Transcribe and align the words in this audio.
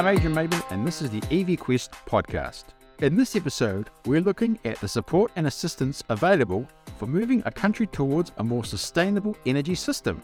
I'm 0.00 0.06
Adrian 0.06 0.34
Maben, 0.34 0.64
and 0.70 0.86
this 0.86 1.02
is 1.02 1.10
the 1.10 1.22
EV 1.30 1.58
Quest 1.58 1.92
podcast. 2.06 2.64
In 3.00 3.16
this 3.16 3.36
episode, 3.36 3.90
we're 4.06 4.22
looking 4.22 4.58
at 4.64 4.80
the 4.80 4.88
support 4.88 5.30
and 5.36 5.46
assistance 5.46 6.02
available 6.08 6.66
for 6.96 7.06
moving 7.06 7.42
a 7.44 7.50
country 7.50 7.86
towards 7.86 8.32
a 8.38 8.42
more 8.42 8.64
sustainable 8.64 9.36
energy 9.44 9.74
system. 9.74 10.22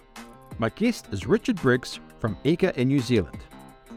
My 0.57 0.71
guest 0.71 1.09
is 1.13 1.27
Richard 1.27 1.57
Briggs 1.57 2.01
from 2.19 2.39
EECA 2.43 2.75
in 2.79 2.89
New 2.89 3.01
Zealand. 3.01 3.37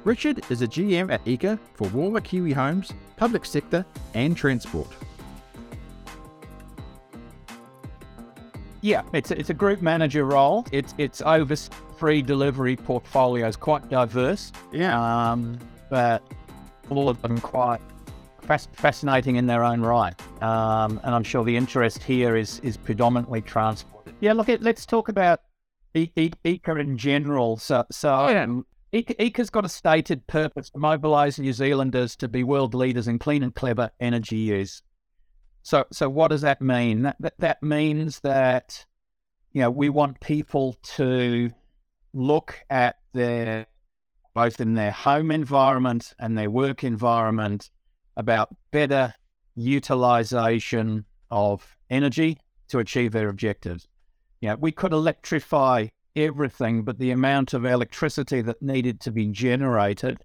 Richard 0.03 0.41
is 0.51 0.61
a 0.61 0.67
GM 0.67 1.13
at 1.13 1.23
EECA 1.23 1.57
for 1.75 1.87
warmer 1.91 2.19
Kiwi 2.19 2.51
homes, 2.51 2.91
public 3.15 3.45
sector, 3.45 3.85
and 4.13 4.35
transport. 4.35 4.89
Yeah, 8.81 9.03
it's 9.13 9.31
a, 9.31 9.39
it's 9.39 9.49
a 9.49 9.53
group 9.53 9.81
manager 9.81 10.25
role. 10.25 10.65
It's 10.73 10.93
it's 10.97 11.21
over 11.21 11.55
three 11.99 12.21
delivery 12.21 12.77
portfolios, 12.77 13.57
quite 13.57 13.89
diverse. 13.89 14.53
Yeah. 14.71 14.97
Um, 15.31 15.59
but 15.89 16.23
all 16.89 17.09
of 17.09 17.21
them 17.21 17.39
quite 17.41 17.81
fas- 18.41 18.69
fascinating 18.71 19.35
in 19.35 19.45
their 19.45 19.63
own 19.65 19.81
right. 19.81 20.15
Um, 20.41 20.99
and 21.03 21.13
I'm 21.13 21.23
sure 21.23 21.43
the 21.43 21.57
interest 21.57 22.01
here 22.01 22.37
is 22.37 22.59
is 22.61 22.77
predominantly 22.77 23.41
transport. 23.41 24.07
Yeah, 24.21 24.33
look, 24.33 24.47
it, 24.49 24.61
let's 24.61 24.85
talk 24.85 25.09
about 25.09 25.41
e- 25.93 26.11
e- 26.15 26.31
EECA 26.45 26.79
in 26.79 26.97
general. 26.97 27.57
So, 27.57 27.83
so 27.91 28.13
Oh, 28.13 28.29
yeah. 28.29 28.45
EECA, 28.93 29.15
EECA's 29.17 29.49
got 29.49 29.65
a 29.65 29.69
stated 29.69 30.25
purpose 30.27 30.69
to 30.69 30.79
mobilise 30.79 31.37
New 31.37 31.53
Zealanders 31.53 32.15
to 32.15 32.27
be 32.29 32.43
world 32.43 32.73
leaders 32.73 33.07
in 33.07 33.19
clean 33.19 33.43
and 33.43 33.53
clever 33.53 33.91
energy 33.99 34.37
use. 34.37 34.81
So, 35.63 35.83
so 35.91 36.09
what 36.09 36.29
does 36.29 36.41
that 36.41 36.61
mean? 36.61 37.01
That, 37.03 37.17
that, 37.19 37.33
that 37.39 37.61
means 37.61 38.21
that, 38.21 38.85
you 39.51 39.61
know, 39.61 39.69
we 39.69 39.89
want 39.89 40.19
people 40.21 40.77
to 40.95 41.51
look 42.13 42.59
at 42.69 42.97
their, 43.13 43.67
both 44.33 44.59
in 44.59 44.73
their 44.73 44.91
home 44.91 45.31
environment 45.31 46.13
and 46.19 46.37
their 46.37 46.49
work 46.49 46.83
environment, 46.83 47.69
about 48.17 48.55
better 48.71 49.13
utilization 49.55 51.05
of 51.31 51.77
energy 51.89 52.37
to 52.67 52.79
achieve 52.79 53.11
their 53.11 53.29
objectives. 53.29 53.87
Know, 54.41 54.55
we 54.55 54.71
could 54.71 54.93
electrify 54.93 55.87
everything, 56.15 56.83
but 56.83 56.99
the 56.99 57.11
amount 57.11 57.53
of 57.53 57.65
electricity 57.65 58.41
that 58.41 58.61
needed 58.61 58.99
to 59.01 59.11
be 59.11 59.27
generated 59.27 60.19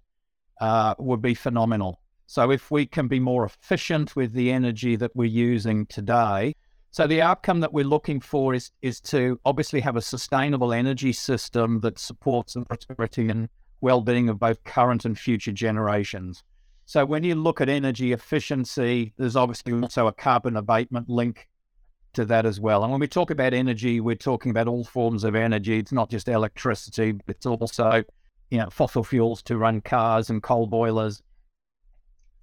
uh, 0.61 0.95
would 0.97 1.21
be 1.21 1.33
phenomenal. 1.33 1.99
So 2.27 2.51
if 2.51 2.71
we 2.71 2.85
can 2.85 3.07
be 3.07 3.19
more 3.19 3.45
efficient 3.45 4.15
with 4.15 4.33
the 4.33 4.51
energy 4.51 4.95
that 4.95 5.15
we're 5.15 5.25
using 5.25 5.85
today, 5.85 6.55
so 6.95 7.05
the 7.07 7.21
outcome 7.21 7.59
that 7.59 7.73
we're 7.73 7.83
looking 7.83 8.21
for 8.21 8.53
is 8.53 8.71
is 8.81 9.01
to 9.01 9.37
obviously 9.43 9.81
have 9.81 9.97
a 9.97 10.01
sustainable 10.01 10.71
energy 10.71 11.11
system 11.11 11.81
that 11.81 11.99
supports 11.99 12.53
the 12.53 12.61
prosperity 12.61 13.27
and 13.27 13.49
well-being 13.81 14.29
of 14.29 14.39
both 14.39 14.63
current 14.63 15.03
and 15.03 15.19
future 15.19 15.51
generations. 15.51 16.41
So 16.85 17.03
when 17.03 17.25
you 17.25 17.35
look 17.35 17.59
at 17.59 17.67
energy 17.67 18.13
efficiency, 18.13 19.11
there's 19.17 19.35
obviously 19.35 19.73
also 19.73 20.07
a 20.07 20.13
carbon 20.13 20.55
abatement 20.55 21.09
link 21.09 21.49
to 22.13 22.23
that 22.27 22.45
as 22.45 22.61
well. 22.61 22.83
And 22.83 22.91
when 22.93 23.01
we 23.01 23.09
talk 23.09 23.29
about 23.29 23.53
energy, 23.53 23.99
we're 23.99 24.15
talking 24.15 24.51
about 24.51 24.69
all 24.69 24.85
forms 24.85 25.25
of 25.25 25.35
energy. 25.35 25.77
It's 25.79 25.91
not 25.91 26.09
just 26.09 26.29
electricity, 26.29 27.19
it's 27.27 27.45
also, 27.45 28.05
you 28.51 28.59
know, 28.59 28.69
fossil 28.69 29.03
fuels 29.03 29.43
to 29.43 29.57
run 29.57 29.81
cars 29.81 30.29
and 30.29 30.41
coal 30.41 30.65
boilers 30.65 31.21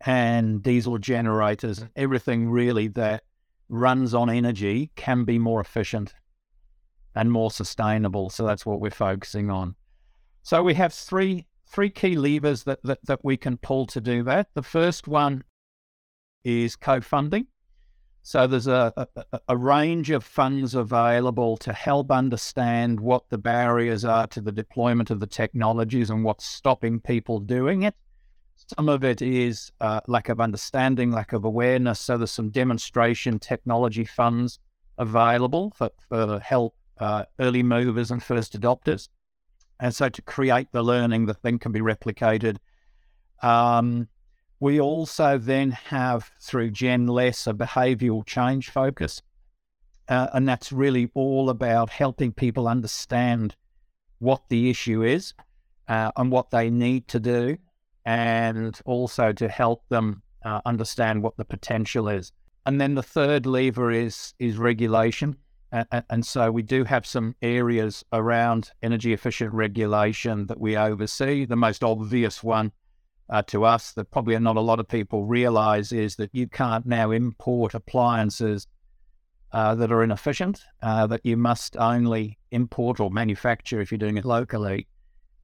and 0.04 0.62
diesel 0.62 0.98
generators, 0.98 1.86
everything 1.96 2.50
really 2.50 2.88
that 2.88 3.22
runs 3.68 4.14
on 4.14 4.28
energy 4.30 4.90
can 4.96 5.24
be 5.24 5.38
more 5.38 5.60
efficient 5.60 6.14
and 7.14 7.30
more 7.30 7.50
sustainable. 7.50 8.30
So 8.30 8.46
that's 8.46 8.64
what 8.64 8.80
we're 8.80 8.90
focusing 8.90 9.50
on. 9.50 9.74
So 10.42 10.62
we 10.62 10.74
have 10.74 10.92
three 10.92 11.46
three 11.66 11.90
key 11.90 12.16
levers 12.16 12.64
that, 12.64 12.82
that, 12.82 12.98
that 13.06 13.24
we 13.24 13.36
can 13.36 13.56
pull 13.56 13.86
to 13.86 14.00
do 14.00 14.22
that. 14.22 14.48
The 14.54 14.62
first 14.62 15.08
one 15.08 15.42
is 16.44 16.76
co-funding. 16.76 17.46
So 18.22 18.46
there's 18.46 18.66
a, 18.66 18.92
a, 18.96 19.40
a 19.48 19.56
range 19.56 20.10
of 20.10 20.22
funds 20.22 20.74
available 20.74 21.56
to 21.58 21.72
help 21.72 22.12
understand 22.12 23.00
what 23.00 23.28
the 23.30 23.38
barriers 23.38 24.04
are 24.04 24.26
to 24.28 24.40
the 24.40 24.52
deployment 24.52 25.10
of 25.10 25.18
the 25.18 25.26
technologies 25.26 26.10
and 26.10 26.22
what's 26.22 26.44
stopping 26.44 27.00
people 27.00 27.40
doing 27.40 27.82
it. 27.84 27.94
Some 28.76 28.88
of 28.88 29.04
it 29.04 29.20
is 29.22 29.72
uh, 29.80 30.00
lack 30.06 30.28
of 30.28 30.40
understanding, 30.40 31.10
lack 31.10 31.32
of 31.32 31.44
awareness. 31.44 32.00
So 32.00 32.16
there's 32.16 32.30
some 32.30 32.50
demonstration 32.50 33.38
technology 33.38 34.04
funds 34.04 34.58
available 34.98 35.72
for, 35.76 35.90
for 36.08 36.38
help 36.40 36.74
uh, 36.98 37.24
early 37.38 37.62
movers 37.62 38.10
and 38.10 38.22
first 38.22 38.58
adopters. 38.58 39.08
And 39.80 39.94
so 39.94 40.08
to 40.08 40.22
create 40.22 40.68
the 40.72 40.82
learning 40.82 41.26
that 41.26 41.42
then 41.42 41.58
can 41.58 41.72
be 41.72 41.80
replicated. 41.80 42.56
Um, 43.42 44.08
we 44.60 44.80
also 44.80 45.38
then 45.38 45.72
have 45.72 46.30
through 46.40 46.70
Gen 46.70 47.08
Less 47.08 47.48
a 47.48 47.52
behavioural 47.52 48.24
change 48.24 48.70
focus. 48.70 49.20
Uh, 50.08 50.28
and 50.34 50.48
that's 50.48 50.70
really 50.70 51.10
all 51.14 51.50
about 51.50 51.90
helping 51.90 52.32
people 52.32 52.68
understand 52.68 53.56
what 54.20 54.42
the 54.48 54.70
issue 54.70 55.02
is 55.02 55.34
uh, 55.88 56.12
and 56.16 56.30
what 56.30 56.50
they 56.50 56.70
need 56.70 57.08
to 57.08 57.18
do 57.18 57.58
and 58.04 58.80
also 58.84 59.32
to 59.32 59.48
help 59.48 59.82
them 59.88 60.22
uh, 60.44 60.60
understand 60.64 61.22
what 61.22 61.36
the 61.36 61.44
potential 61.44 62.08
is. 62.08 62.32
And 62.66 62.80
then 62.80 62.94
the 62.94 63.02
third 63.02 63.46
lever 63.46 63.90
is 63.90 64.34
is 64.38 64.56
regulation, 64.56 65.36
and, 65.72 66.24
so 66.24 66.50
we 66.52 66.62
do 66.62 66.84
have 66.84 67.06
some 67.06 67.34
areas 67.40 68.04
around 68.12 68.70
energy 68.82 69.12
efficient 69.14 69.54
regulation 69.54 70.46
that 70.46 70.60
we 70.60 70.76
oversee. 70.76 71.46
The 71.46 71.56
most 71.56 71.82
obvious 71.82 72.42
one 72.42 72.72
uh, 73.30 73.42
to 73.42 73.64
us 73.64 73.92
that 73.92 74.10
probably 74.10 74.38
not 74.38 74.56
a 74.56 74.60
lot 74.60 74.80
of 74.80 74.86
people 74.86 75.24
realize 75.24 75.90
is 75.90 76.16
that 76.16 76.30
you 76.32 76.46
can't 76.46 76.84
now 76.84 77.10
import 77.10 77.74
appliances 77.74 78.66
uh, 79.52 79.74
that 79.76 79.90
are 79.90 80.02
inefficient. 80.02 80.62
Uh, 80.82 81.06
that 81.06 81.24
you 81.24 81.36
must 81.36 81.76
only 81.78 82.38
import 82.50 83.00
or 83.00 83.10
manufacture 83.10 83.80
if 83.80 83.90
you're 83.90 83.98
doing 83.98 84.18
it 84.18 84.24
locally 84.24 84.86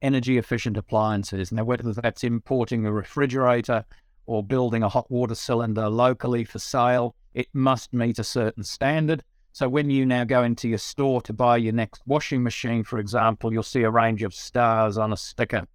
energy 0.03 0.39
efficient 0.39 0.77
appliances. 0.77 1.53
Now, 1.53 1.65
whether 1.65 1.93
that's 1.93 2.25
importing 2.25 2.87
a 2.87 2.93
refrigerator 2.93 3.85
or 4.27 4.43
building 4.43 4.83
a 4.83 4.89
hot 4.89 5.11
water 5.11 5.35
cylinder 5.35 5.89
locally 5.89 6.45
for 6.45 6.59
sale, 6.59 7.15
it 7.35 7.49
must 7.53 7.93
meet 7.93 8.19
a 8.19 8.25
certain 8.25 8.63
standard. 8.63 9.23
So, 9.53 9.69
when 9.69 9.91
you 9.91 10.07
now 10.07 10.25
go 10.25 10.43
into 10.43 10.69
your 10.69 10.79
store 10.79 11.21
to 11.23 11.33
buy 11.33 11.57
your 11.57 11.73
next 11.73 12.03
washing 12.07 12.43
machine, 12.43 12.85
for 12.85 12.99
example, 12.99 13.53
you'll 13.53 13.63
see 13.63 13.83
a 13.83 13.91
range 13.91 14.23
of 14.23 14.35
stars 14.35 14.99
on 14.99 15.13
a 15.13 15.17
sticker 15.17 15.67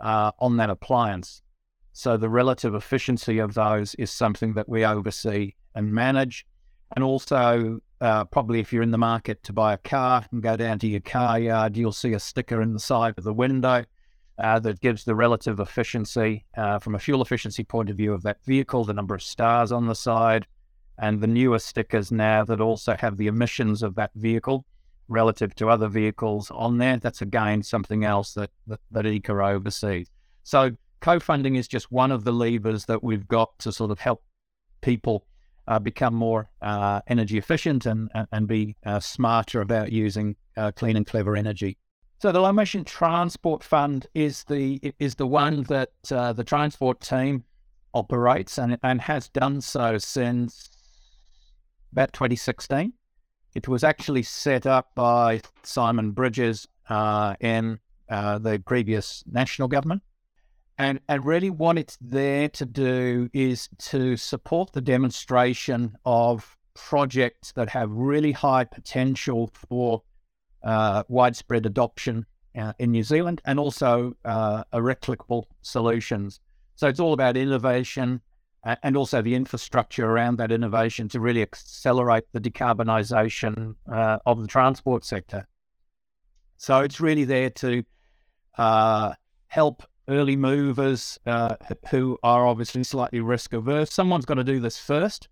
uh, 0.00 0.32
on 0.38 0.56
that 0.58 0.70
appliance. 0.70 1.42
So, 1.92 2.16
the 2.16 2.30
relative 2.30 2.74
efficiency 2.74 3.38
of 3.38 3.54
those 3.54 3.94
is 3.96 4.10
something 4.10 4.54
that 4.54 4.68
we 4.68 4.84
oversee 4.84 5.54
and 5.74 5.92
manage. 5.92 6.46
And 6.94 7.04
also, 7.04 7.80
uh, 8.00 8.24
probably 8.24 8.60
if 8.60 8.72
you're 8.72 8.82
in 8.82 8.90
the 8.90 8.98
market 8.98 9.42
to 9.44 9.52
buy 9.52 9.72
a 9.72 9.78
car 9.78 10.24
and 10.30 10.42
go 10.42 10.56
down 10.56 10.78
to 10.80 10.86
your 10.86 11.00
car 11.00 11.38
yard, 11.38 11.76
you'll 11.76 11.92
see 11.92 12.12
a 12.12 12.20
sticker 12.20 12.62
in 12.62 12.72
the 12.72 12.80
side 12.80 13.14
of 13.16 13.24
the 13.24 13.32
window 13.32 13.84
uh, 14.38 14.58
that 14.60 14.80
gives 14.80 15.04
the 15.04 15.14
relative 15.14 15.58
efficiency 15.58 16.44
uh, 16.56 16.78
from 16.78 16.94
a 16.94 16.98
fuel 16.98 17.22
efficiency 17.22 17.64
point 17.64 17.90
of 17.90 17.96
view 17.96 18.12
of 18.12 18.22
that 18.22 18.38
vehicle, 18.44 18.84
the 18.84 18.92
number 18.92 19.14
of 19.14 19.22
stars 19.22 19.72
on 19.72 19.86
the 19.86 19.94
side, 19.94 20.46
and 20.98 21.20
the 21.20 21.26
newer 21.26 21.58
stickers 21.58 22.12
now 22.12 22.44
that 22.44 22.60
also 22.60 22.96
have 22.96 23.16
the 23.16 23.26
emissions 23.26 23.82
of 23.82 23.94
that 23.96 24.10
vehicle 24.14 24.64
relative 25.08 25.54
to 25.56 25.68
other 25.68 25.88
vehicles 25.88 26.50
on 26.50 26.78
there. 26.78 26.98
That's 26.98 27.22
again 27.22 27.62
something 27.62 28.04
else 28.04 28.34
that, 28.34 28.50
that, 28.66 28.80
that 28.90 29.04
EECA 29.04 29.54
oversees. 29.54 30.10
So 30.44 30.70
co-funding 31.00 31.56
is 31.56 31.66
just 31.66 31.90
one 31.90 32.12
of 32.12 32.24
the 32.24 32.32
levers 32.32 32.84
that 32.86 33.02
we've 33.02 33.26
got 33.26 33.58
to 33.60 33.72
sort 33.72 33.90
of 33.90 33.98
help 33.98 34.22
people 34.82 35.26
uh, 35.68 35.78
become 35.78 36.14
more 36.14 36.50
uh, 36.62 37.00
energy 37.06 37.38
efficient 37.38 37.86
and 37.86 38.10
and 38.32 38.48
be 38.48 38.74
uh, 38.84 38.98
smarter 38.98 39.60
about 39.60 39.92
using 39.92 40.34
uh, 40.56 40.72
clean 40.72 40.96
and 40.96 41.06
clever 41.06 41.36
energy. 41.36 41.76
So 42.20 42.32
the 42.32 42.40
low 42.40 42.48
emission 42.48 42.84
transport 42.84 43.62
fund 43.62 44.06
is 44.14 44.44
the 44.44 44.80
is 44.98 45.14
the 45.14 45.26
one 45.26 45.62
that 45.64 45.92
uh, 46.10 46.32
the 46.32 46.42
transport 46.42 47.00
team 47.00 47.44
operates 47.94 48.58
and 48.58 48.78
and 48.82 49.00
has 49.02 49.28
done 49.28 49.60
so 49.60 49.98
since 49.98 50.70
about 51.92 52.12
2016. 52.12 52.92
It 53.54 53.68
was 53.68 53.84
actually 53.84 54.22
set 54.22 54.66
up 54.66 54.94
by 54.94 55.40
Simon 55.62 56.12
Bridges 56.12 56.66
uh, 56.88 57.34
in 57.40 57.78
the 58.08 58.62
previous 58.66 59.22
national 59.26 59.68
government. 59.68 60.02
And, 60.78 61.00
and 61.08 61.24
really, 61.24 61.50
what 61.50 61.76
it's 61.76 61.98
there 62.00 62.48
to 62.50 62.64
do 62.64 63.28
is 63.32 63.68
to 63.78 64.16
support 64.16 64.72
the 64.72 64.80
demonstration 64.80 65.96
of 66.04 66.56
projects 66.74 67.52
that 67.52 67.68
have 67.70 67.90
really 67.90 68.30
high 68.30 68.64
potential 68.64 69.50
for 69.52 70.02
uh, 70.62 71.02
widespread 71.08 71.66
adoption 71.66 72.24
uh, 72.56 72.72
in 72.78 72.92
New 72.92 73.02
Zealand 73.02 73.40
and 73.44 73.58
also 73.58 74.16
uh, 74.24 74.62
replicable 74.72 75.44
solutions. 75.62 76.40
So 76.76 76.86
it's 76.86 77.00
all 77.00 77.12
about 77.12 77.36
innovation 77.36 78.20
and 78.82 78.96
also 78.96 79.22
the 79.22 79.34
infrastructure 79.34 80.06
around 80.06 80.36
that 80.36 80.52
innovation 80.52 81.08
to 81.08 81.20
really 81.20 81.42
accelerate 81.42 82.24
the 82.32 82.40
decarbonisation 82.40 83.74
uh, 83.90 84.18
of 84.26 84.40
the 84.40 84.46
transport 84.46 85.04
sector. 85.04 85.46
So 86.56 86.80
it's 86.80 87.00
really 87.00 87.24
there 87.24 87.50
to 87.50 87.84
uh, 88.56 89.14
help 89.46 89.84
early 90.08 90.36
movers 90.36 91.18
uh, 91.26 91.56
who 91.90 92.18
are 92.22 92.46
obviously 92.46 92.82
slightly 92.82 93.20
risk 93.20 93.52
averse. 93.52 93.92
Someone's 93.92 94.24
got 94.24 94.34
to 94.34 94.44
do 94.44 94.60
this 94.60 94.78
first, 94.78 95.28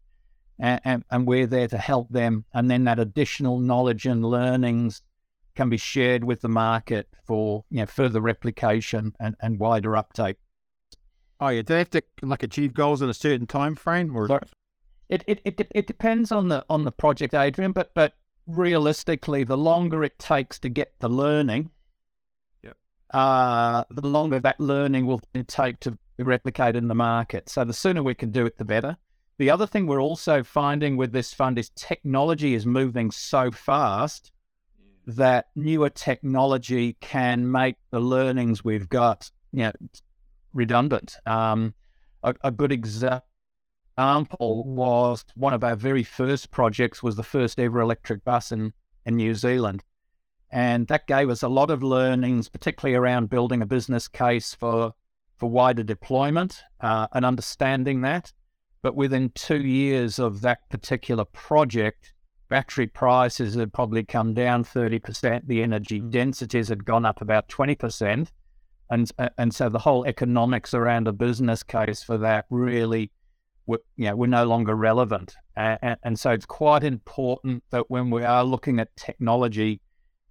and, 0.59 0.81
and, 0.85 1.05
and, 1.11 1.27
we're 1.27 1.47
there 1.47 1.69
to 1.69 1.79
help 1.79 2.09
them. 2.11 2.45
And 2.55 2.71
then 2.71 2.85
that 2.85 2.99
additional 2.99 3.59
knowledge 3.59 4.07
and 4.07 4.25
learnings 4.25 5.03
can 5.55 5.71
be 5.71 5.77
shared 5.77 6.23
with 6.23 6.43
the 6.43 6.49
market 6.49 7.09
for 7.27 7.65
you 7.71 7.79
know 7.79 7.87
further 7.87 8.21
replication 8.21 9.15
and, 9.19 9.35
and 9.41 9.59
wider 9.59 9.97
uptake. 9.97 10.37
Oh 11.41 11.49
yeah, 11.49 11.63
do 11.63 11.75
they 11.75 11.79
have 11.79 11.91
to 11.91 12.03
like 12.23 12.43
achieve 12.43 12.75
goals 12.75 13.03
in 13.03 13.09
a 13.09 13.15
certain 13.15 13.47
time 13.47 13.75
frame, 13.75 14.15
or 14.15 14.41
it, 15.09 15.25
it 15.27 15.41
it 15.45 15.69
it 15.71 15.87
depends 15.87 16.33
on 16.33 16.49
the 16.49 16.65
on 16.71 16.85
the 16.85 16.93
project, 16.93 17.35
Adrian. 17.35 17.73
But 17.73 17.93
but 17.95 18.15
realistically, 18.47 19.45
the 19.45 19.57
longer 19.57 20.05
it 20.05 20.19
takes 20.19 20.59
to 20.61 20.69
get 20.69 20.95
the 21.01 21.09
learning, 21.09 21.71
uh, 23.11 23.85
the 23.91 24.07
longer 24.07 24.41
that 24.41 24.61
learning 24.61 25.07
will 25.07 25.21
take 25.47 25.81
to 25.81 25.97
replicate 26.19 26.77
in 26.77 26.89
the 26.89 26.95
market. 26.95 27.49
So 27.49 27.65
the 27.65 27.73
sooner 27.73 28.03
we 28.03 28.15
can 28.15 28.31
do 28.31 28.47
it, 28.47 28.59
the 28.59 28.65
better. 28.65 28.97
The 29.39 29.51
other 29.51 29.67
thing 29.67 29.87
we're 29.87 30.01
also 30.01 30.43
finding 30.43 30.97
with 30.97 31.13
this 31.13 31.35
fund 31.35 31.59
is 31.59 31.71
technology 31.77 32.55
is 32.55 32.65
moving 32.65 33.11
so 33.11 33.51
fast 33.51 34.33
that 35.07 35.47
newer 35.55 35.91
technology 35.91 36.97
can 37.01 37.51
make 37.51 37.77
the 37.91 38.01
learnings 38.01 38.65
we've 38.65 38.89
got, 38.89 39.31
you 39.53 39.65
know, 39.65 39.73
redundant. 40.53 41.17
Um, 41.27 41.75
a, 42.23 42.35
a 42.43 42.51
good 42.51 42.73
example 42.73 43.23
was 44.65 45.25
one 45.35 45.55
of 45.55 45.63
our 45.63 45.77
very 45.77 46.03
first 46.03 46.51
projects 46.51 47.03
was 47.03 47.15
the 47.15 47.23
first 47.23 47.61
ever 47.61 47.81
electric 47.81 48.25
bus 48.25 48.53
in, 48.53 48.73
in 49.05 49.17
New 49.17 49.35
Zealand. 49.35 49.85
And 50.51 50.87
that 50.89 51.07
gave 51.07 51.29
us 51.29 51.43
a 51.43 51.49
lot 51.49 51.71
of 51.71 51.83
learnings, 51.83 52.49
particularly 52.49 52.97
around 52.97 53.31
building 53.31 53.63
a 53.63 53.67
business 53.67 54.09
case 54.09 54.55
for, 54.55 54.93
for 55.37 55.51
wider 55.51 55.83
deployment 55.83 56.63
uh, 56.81 57.09
and 57.13 57.25
understanding 57.25 58.03
that. 58.03 58.33
But 58.83 58.95
within 58.95 59.31
two 59.35 59.63
years 59.63 60.19
of 60.19 60.43
that 60.43 60.69
particular 60.71 61.25
project, 61.25 62.13
battery 62.49 62.87
prices 62.87 63.55
had 63.55 63.73
probably 63.73 64.05
come 64.05 64.35
down 64.35 64.65
30%, 64.65 65.47
the 65.47 65.63
energy 65.63 66.01
mm. 66.01 66.11
densities 66.11 66.69
had 66.69 66.85
gone 66.85 67.05
up 67.05 67.21
about 67.21 67.49
20%. 67.49 68.29
And, 68.89 69.11
and 69.37 69.53
so 69.53 69.69
the 69.69 69.81
whole 69.81 70.05
economics 70.05 70.73
around 70.73 71.09
a 71.09 71.13
business 71.13 71.65
case 71.65 72.05
for 72.05 72.19
that 72.19 72.45
really 72.51 73.11
were, 73.67 73.81
you 73.97 74.05
know, 74.05 74.15
were 74.15 74.29
no 74.29 74.45
longer 74.45 74.77
relevant. 74.77 75.35
And, 75.57 75.97
and 76.05 76.19
so 76.19 76.31
it's 76.31 76.47
quite 76.47 76.85
important 76.85 77.65
that 77.71 77.91
when 77.91 78.11
we 78.11 78.23
are 78.23 78.45
looking 78.45 78.79
at 78.79 78.97
technology, 78.97 79.81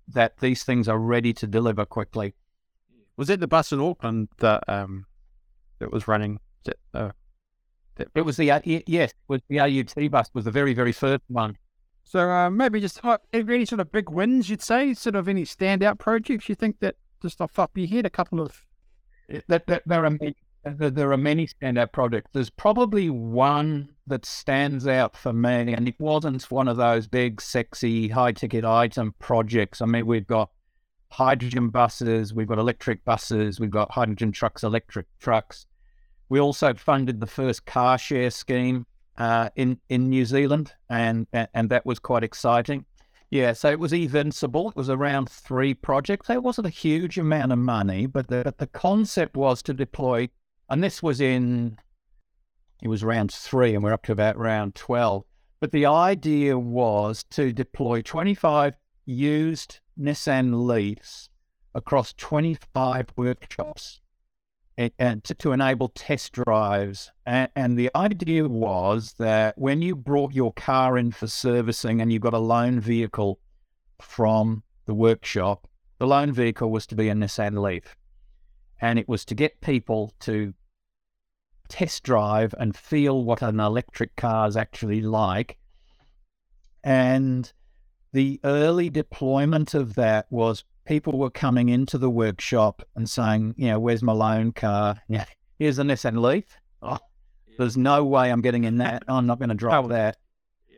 that 0.07 0.38
these 0.40 0.63
things 0.63 0.88
are 0.88 1.00
ready 1.00 1.34
to 1.34 1.48
deliver 1.48 1.86
quickly. 1.86 2.34
Was 3.18 3.30
it 3.30 3.40
the 3.40 3.48
bus 3.48 3.72
in 3.72 3.80
Auckland 3.80 4.30
that 4.40 4.63
um 4.68 5.06
that 5.80 5.92
was 5.92 6.07
running? 6.07 6.40
It, 6.66 6.80
uh, 6.94 7.12
that... 7.96 8.10
it 8.16 8.22
was 8.22 8.38
the 8.38 8.52
uh, 8.52 8.62
yes, 8.63 9.13
was 9.28 9.42
the 9.50 9.60
AUT 9.60 10.12
bus 10.12 10.30
was 10.34 10.46
the 10.46 10.52
very 10.52 10.74
very 10.74 10.92
first 10.92 11.24
one. 11.28 11.57
So 12.04 12.30
uh, 12.30 12.50
maybe 12.50 12.80
just 12.80 13.02
any 13.34 13.66
sort 13.66 13.81
of 13.81 13.92
big 13.92 14.10
wins 14.10 14.50
you'd 14.50 14.62
say, 14.62 14.94
sort 14.94 15.16
of 15.16 15.28
any 15.28 15.44
standout 15.44 15.98
projects 15.98 16.48
you 16.48 16.56
think 16.56 16.80
that 16.80 16.96
just 17.22 17.42
off 17.42 17.57
up 17.57 17.72
your 17.75 17.88
head, 17.88 18.06
a 18.06 18.12
couple 18.12 18.40
of 18.40 18.66
that, 19.48 19.66
that 19.66 19.81
there 19.88 20.06
are 20.06 20.12
many, 20.12 20.36
there 20.66 21.12
are 21.12 21.18
many 21.18 21.48
standout 21.48 21.92
projects. 21.92 22.32
There's 22.34 22.50
probably 22.50 23.10
one 23.10 23.90
that 24.08 24.26
stands 24.26 24.88
out 24.88 25.16
for 25.16 25.32
me, 25.32 25.74
and 25.74 25.88
it 25.88 25.96
wasn't 26.00 26.50
one 26.52 26.68
of 26.68 26.78
those 26.78 27.08
big, 27.08 27.40
sexy, 27.40 28.08
high 28.08 28.32
ticket 28.32 28.66
item 28.66 29.14
projects. 29.20 29.82
I 29.82 29.86
mean, 29.86 30.06
we've 30.08 30.28
got 30.28 30.50
hydrogen 31.12 31.70
buses, 31.70 32.34
we've 32.34 32.48
got 32.48 32.58
electric 32.58 33.06
buses, 33.06 33.60
we've 33.60 33.70
got 33.70 33.92
hydrogen 33.92 34.32
trucks, 34.32 34.64
electric 34.64 35.06
trucks. 35.20 35.68
We 36.30 36.40
also 36.40 36.74
funded 36.74 37.20
the 37.20 37.28
first 37.28 37.66
car 37.66 37.98
share 38.00 38.32
scheme 38.32 38.88
uh, 39.18 39.50
in 39.56 39.80
in 39.90 40.10
New 40.10 40.26
Zealand, 40.26 40.74
and 40.90 41.28
and 41.32 41.70
that 41.70 41.86
was 41.86 42.00
quite 42.00 42.24
exciting. 42.24 42.86
Yeah, 43.30 43.54
so 43.54 43.70
it 43.70 43.80
was 43.80 43.92
Evincible. 43.92 44.70
It 44.70 44.76
was 44.76 44.90
around 44.90 45.30
three 45.30 45.74
projects. 45.74 46.30
It 46.30 46.42
wasn't 46.42 46.68
a 46.68 46.72
huge 46.72 47.18
amount 47.18 47.52
of 47.52 47.60
money, 47.60 48.06
but 48.06 48.28
the, 48.28 48.44
but 48.44 48.58
the 48.58 48.68
concept 48.68 49.36
was 49.36 49.62
to 49.64 49.74
deploy 49.74 50.30
and 50.70 50.84
this 50.84 51.04
was 51.04 51.22
in, 51.22 51.78
it 52.82 52.88
was 52.88 53.04
round 53.04 53.32
three, 53.32 53.76
and 53.76 53.84
we're 53.84 53.94
up 53.94 54.04
to 54.04 54.12
about 54.12 54.38
round 54.38 54.76
12. 54.76 55.24
But 55.60 55.72
the 55.72 55.86
idea 55.86 56.58
was 56.58 57.24
to 57.32 57.54
deploy 57.54 58.02
25 58.02 58.76
used 59.06 59.80
Nissan 60.00 60.66
Leafs 60.66 61.30
across 61.74 62.14
25 62.14 63.08
workshops 63.16 64.02
and, 64.78 64.92
and 65.00 65.24
to, 65.24 65.34
to, 65.36 65.52
enable 65.52 65.90
test 65.90 66.34
drives. 66.34 67.12
And, 67.26 67.50
and, 67.56 67.78
the 67.78 67.90
idea 67.96 68.48
was 68.48 69.14
that 69.20 69.58
when 69.58 69.82
you 69.82 69.96
brought 69.96 70.34
your 70.34 70.52
car 70.54 70.98
in 70.98 71.12
for 71.12 71.28
servicing 71.28 72.02
and 72.02 72.12
you 72.12 72.20
got 72.20 72.34
a 72.34 72.40
loan 72.40 72.80
vehicle 72.80 73.40
from 74.02 74.64
the 74.86 74.94
workshop, 74.94 75.68
the 76.00 76.08
loan 76.08 76.34
vehicle 76.34 76.70
was 76.70 76.86
to 76.88 76.96
be 76.96 77.08
a 77.08 77.14
Nissan 77.14 77.62
Leaf 77.62 77.96
and 78.81 79.00
it 79.00 79.07
was 79.07 79.25
to 79.25 79.36
get 79.36 79.62
people 79.62 80.13
to 80.22 80.54
test 81.68 82.04
drive 82.04 82.54
and 82.60 82.75
feel 82.75 83.24
what 83.24 83.42
an 83.42 83.60
electric 83.60 84.16
car 84.16 84.48
is 84.48 84.57
actually 84.57 85.01
like. 85.01 85.57
And 86.83 87.51
the 88.13 88.39
early 88.44 88.89
deployment 88.89 89.74
of 89.74 89.95
that 89.95 90.27
was 90.30 90.63
people 90.86 91.18
were 91.18 91.31
coming 91.31 91.69
into 91.69 91.98
the 91.98 92.10
workshop 92.10 92.83
and 92.95 93.10
saying, 93.10 93.56
you 93.57 93.68
know, 93.68 93.80
where's 93.80 94.04
my 94.04 94.13
loan 94.13 94.51
car? 94.51 95.01
Yeah, 95.07 95.25
here's 95.57 95.80
a 95.80 95.83
Nissan 95.83 96.21
Leaf. 96.21 96.45
Oh, 96.81 97.00
there's 97.57 97.78
no 97.78 98.04
way 98.04 98.31
I'm 98.31 98.42
getting 98.42 98.66
in 98.66 98.78
that. 98.78 99.04
I'm 99.07 99.25
not 99.25 99.39
going 99.39 99.50
to 99.50 99.56
drive 99.56 99.89
that. 99.89 100.18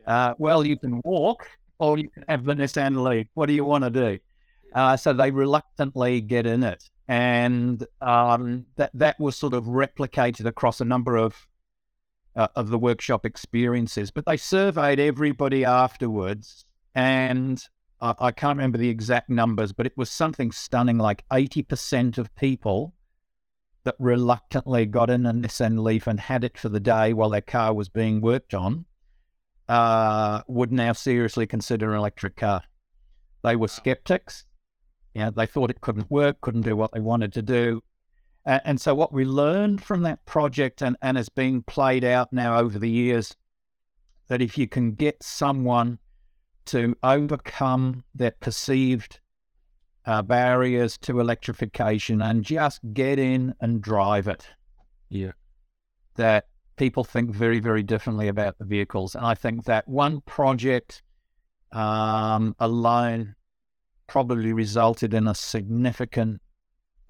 Uh, 0.06 0.34
well, 0.38 0.64
you 0.64 0.78
can 0.78 1.02
walk 1.04 1.46
or 1.78 1.98
you 1.98 2.08
can 2.08 2.24
have 2.28 2.44
the 2.44 2.54
Nissan 2.54 3.04
Leaf. 3.04 3.26
What 3.34 3.46
do 3.46 3.52
you 3.52 3.64
want 3.64 3.84
to 3.84 3.90
do? 3.90 4.18
Uh, 4.74 4.96
so 4.96 5.12
they 5.12 5.30
reluctantly 5.30 6.20
get 6.20 6.46
in 6.46 6.62
it 6.62 6.82
and 7.08 7.84
um, 8.02 8.66
that 8.76 8.90
that 8.94 9.18
was 9.18 9.34
sort 9.34 9.54
of 9.54 9.64
replicated 9.64 10.44
across 10.44 10.80
a 10.80 10.84
number 10.84 11.16
of 11.16 11.48
uh, 12.36 12.48
of 12.54 12.68
the 12.68 12.78
workshop 12.78 13.24
experiences. 13.24 14.10
But 14.10 14.26
they 14.26 14.36
surveyed 14.36 15.00
everybody 15.00 15.64
afterwards, 15.64 16.66
and 16.94 17.62
I, 18.00 18.14
I 18.18 18.30
can't 18.30 18.58
remember 18.58 18.78
the 18.78 18.90
exact 18.90 19.30
numbers, 19.30 19.72
but 19.72 19.86
it 19.86 19.96
was 19.96 20.10
something 20.10 20.52
stunning, 20.52 20.98
like 20.98 21.24
eighty 21.32 21.62
percent 21.62 22.18
of 22.18 22.34
people 22.36 22.94
that 23.84 23.96
reluctantly 23.98 24.84
got 24.84 25.08
in 25.08 25.24
a 25.24 25.32
Nissan 25.32 25.82
Leaf 25.82 26.06
and 26.06 26.20
had 26.20 26.44
it 26.44 26.58
for 26.58 26.68
the 26.68 26.80
day 26.80 27.14
while 27.14 27.30
their 27.30 27.40
car 27.40 27.72
was 27.72 27.88
being 27.88 28.20
worked 28.20 28.52
on 28.52 28.84
uh, 29.68 30.42
would 30.46 30.72
now 30.72 30.92
seriously 30.92 31.46
consider 31.46 31.92
an 31.92 31.98
electric 31.98 32.36
car. 32.36 32.62
They 33.42 33.56
were 33.56 33.68
skeptics 33.68 34.44
you 35.14 35.22
know, 35.22 35.30
they 35.30 35.46
thought 35.46 35.70
it 35.70 35.80
couldn't 35.80 36.10
work, 36.10 36.40
couldn't 36.40 36.62
do 36.62 36.76
what 36.76 36.92
they 36.92 37.00
wanted 37.00 37.32
to 37.34 37.42
do. 37.42 37.82
And, 38.44 38.60
and 38.64 38.80
so, 38.80 38.94
what 38.94 39.12
we 39.12 39.24
learned 39.24 39.82
from 39.82 40.02
that 40.02 40.24
project 40.26 40.82
and, 40.82 40.96
and 41.02 41.16
has 41.16 41.28
been 41.28 41.62
played 41.62 42.04
out 42.04 42.32
now 42.32 42.58
over 42.58 42.78
the 42.78 42.90
years 42.90 43.36
that 44.28 44.42
if 44.42 44.58
you 44.58 44.68
can 44.68 44.92
get 44.92 45.22
someone 45.22 45.98
to 46.66 46.94
overcome 47.02 48.04
their 48.14 48.32
perceived 48.40 49.20
uh, 50.04 50.22
barriers 50.22 50.96
to 50.98 51.20
electrification 51.20 52.22
and 52.22 52.44
just 52.44 52.80
get 52.92 53.18
in 53.18 53.54
and 53.60 53.82
drive 53.82 54.28
it. 54.28 54.46
Yeah. 55.08 55.32
That 56.16 56.46
people 56.76 57.04
think 57.04 57.30
very, 57.30 57.58
very 57.58 57.82
differently 57.82 58.28
about 58.28 58.58
the 58.58 58.64
vehicles. 58.64 59.14
And 59.14 59.24
I 59.24 59.34
think 59.34 59.64
that 59.64 59.88
one 59.88 60.20
project 60.22 61.02
um, 61.72 62.54
alone 62.58 63.34
probably 64.08 64.52
resulted 64.52 65.14
in 65.14 65.28
a 65.28 65.34
significant 65.34 66.40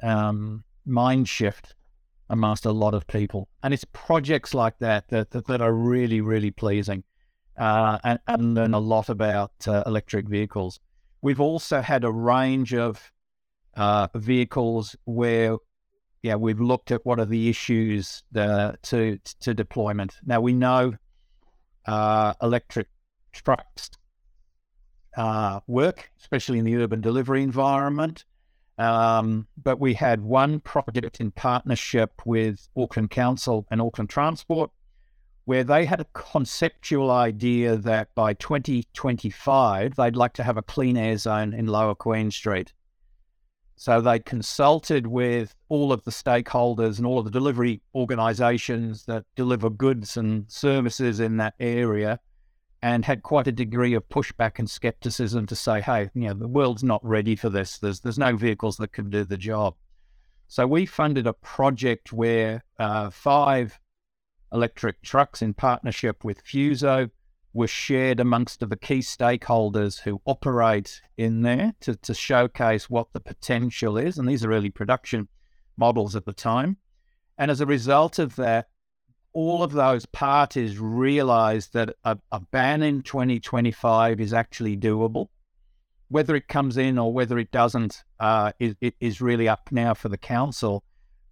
um, 0.03 0.65
mind 0.85 1.29
shift 1.29 1.75
amongst 2.29 2.67
a 2.67 2.73
lot 2.73 2.95
of 2.95 3.07
people. 3.07 3.49
And 3.63 3.73
it's 3.73 3.87
projects 3.93 4.53
like 4.53 4.79
that 4.81 5.09
that, 5.09 5.31
that, 5.31 5.47
that 5.47 5.63
are 5.63 5.73
really, 5.73 6.21
really 6.21 6.51
pleasing 6.51 7.03
uh, 7.57 7.99
and, 8.05 8.19
and, 8.27 8.55
learn 8.55 8.75
a 8.75 8.79
lot 8.79 9.09
about 9.09 9.53
uh, 9.67 9.83
electric 9.87 10.29
vehicles. 10.29 10.79
We've 11.23 11.41
also 11.41 11.81
had 11.81 12.05
a 12.05 12.13
range 12.13 12.75
of 12.75 13.11
uh, 13.77 14.09
vehicles 14.15 14.95
where 15.05 15.57
yeah, 16.23 16.35
we've 16.35 16.61
looked 16.61 16.91
at 16.91 17.05
what 17.07 17.21
are 17.21 17.25
the 17.25 17.49
issues 17.49 18.23
to 18.35 18.77
to 19.41 19.55
deployment. 19.55 20.17
Now 20.27 20.41
we 20.41 20.53
know 20.53 20.95
uh, 21.87 22.35
electric 22.43 22.89
trucks 23.33 23.91
uh, 25.19 25.59
work, 25.67 26.11
especially 26.21 26.61
in 26.61 26.65
the 26.65 26.77
urban 26.77 27.01
delivery 27.01 27.43
environment. 27.43 28.25
Um, 28.79 29.49
but 29.61 29.81
we 29.81 29.93
had 29.93 30.23
one 30.23 30.61
project 30.61 31.21
in 31.21 31.33
partnership 31.33 32.23
with 32.25 32.69
Auckland 32.77 33.11
Council 33.11 33.67
and 33.73 33.83
Auckland 33.83 34.09
Transport, 34.09 34.71
where 35.45 35.65
they 35.65 35.85
had 35.85 36.01
a 36.01 36.07
conceptual 36.13 37.11
idea 37.11 37.77
that 37.77 38.15
by 38.15 38.35
2025 38.35 39.97
they'd 39.97 40.15
like 40.15 40.35
to 40.35 40.45
have 40.45 40.57
a 40.57 40.63
clean 40.63 40.97
air 40.97 41.17
zone 41.17 41.53
in 41.53 41.67
Lower 41.67 41.97
Queen 41.97 42.31
Street. 42.31 42.73
So 43.75 44.01
they 44.01 44.21
consulted 44.21 45.09
with 45.09 45.53
all 45.69 45.93
of 45.93 46.05
the 46.05 46.13
stakeholders 46.13 46.99
and 46.99 47.07
all 47.07 47.19
of 47.19 47.25
the 47.25 47.31
delivery 47.33 47.81
organizations 47.93 49.05
that 49.07 49.25
deliver 49.35 49.69
goods 49.69 50.17
and 50.17 50.45
services 50.49 51.19
in 51.19 51.39
that 51.39 51.55
area 51.59 52.21
and 52.83 53.05
had 53.05 53.23
quite 53.23 53.47
a 53.47 53.53
degree 53.53 53.95
of 53.95 54.09
pushback 54.09 54.59
and 54.59 54.71
skepticism 54.71 55.47
to 55.47 55.57
say, 55.57 55.81
hey, 55.81 56.11
you 56.15 56.29
know, 56.29 56.35
the 56.35 56.49
world's 56.49 56.85
not 56.85 57.05
ready 57.05 57.35
for 57.35 57.51
this. 57.51 57.79
There's 57.79 58.01
there's 58.01 58.19
no 58.19 58.37
vehicles 58.37 58.77
that 58.77 58.93
can 58.93 59.11
do 59.11 59.25
the 59.25 59.37
job. 59.37 59.75
So 60.47 60.67
we 60.67 60.87
funded 60.87 61.27
a 61.27 61.33
project 61.33 62.13
where 62.13 62.65
uh, 62.79 63.11
five 63.11 63.79
electric 64.53 65.03
trucks 65.03 65.43
in 65.43 65.53
partnership 65.55 66.25
with 66.25 66.43
Fuso 66.45 67.11
were 67.53 67.67
shared 67.67 68.21
amongst 68.21 68.61
the 68.61 68.77
key 68.77 69.01
stakeholders 69.01 70.01
who 70.01 70.23
operate 70.25 71.03
in 71.17 71.43
there 71.43 71.75
to, 71.81 71.97
to 71.97 72.15
showcase 72.15 72.89
what 72.89 73.13
the 73.13 73.21
potential 73.21 73.99
is. 73.99 74.17
And 74.17 74.29
these 74.29 74.45
are 74.45 74.53
early 74.53 74.71
production 74.71 75.29
models 75.77 76.15
at 76.17 76.25
the 76.25 76.33
time. 76.33 76.77
And 77.37 77.51
as 77.51 77.61
a 77.61 77.67
result 77.67 78.19
of 78.19 78.37
that, 78.37 78.69
all 79.33 79.63
of 79.63 79.73
those 79.73 80.07
parties 80.07 80.79
realize 80.79 81.69
that 81.69 81.95
a, 82.05 82.19
a 82.33 82.41
ban 82.41 82.83
in 82.83 83.03
2025 83.03 84.21
is 84.21 84.33
actually 84.33 84.77
doable. 84.77 85.29
Whether 86.09 86.35
it 86.37 86.49
comes 86.49 86.77
in 86.77 86.99
or 86.99 87.13
whether 87.13 87.39
it 87.39 87.51
doesn't 87.51 88.03
uh, 88.19 88.53
is, 88.59 88.75
is 89.01 89.21
really 89.21 89.49
up 89.49 89.69
now 89.71 89.95
for 89.95 90.09
the 90.09 90.19
council. 90.19 90.83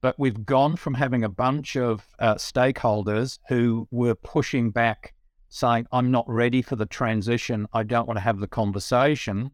But 0.03 0.19
we've 0.19 0.45
gone 0.45 0.77
from 0.77 0.95
having 0.95 1.25
a 1.25 1.29
bunch 1.29 1.77
of 1.77 2.07
uh, 2.19 2.35
stakeholders 2.35 3.39
who 3.49 3.89
were 3.91 4.15
pushing 4.15 4.71
back 4.71 5.15
saying, 5.49 5.87
I'm 5.93 6.11
not 6.11 6.29
ready 6.29 6.63
for 6.63 6.77
the 6.77 6.87
transition, 6.87 7.67
I 7.73 7.83
don't 7.83 8.07
want 8.07 8.19
to 8.19 8.23
have 8.23 8.41
the 8.41 8.49
conversation, 8.49 9.51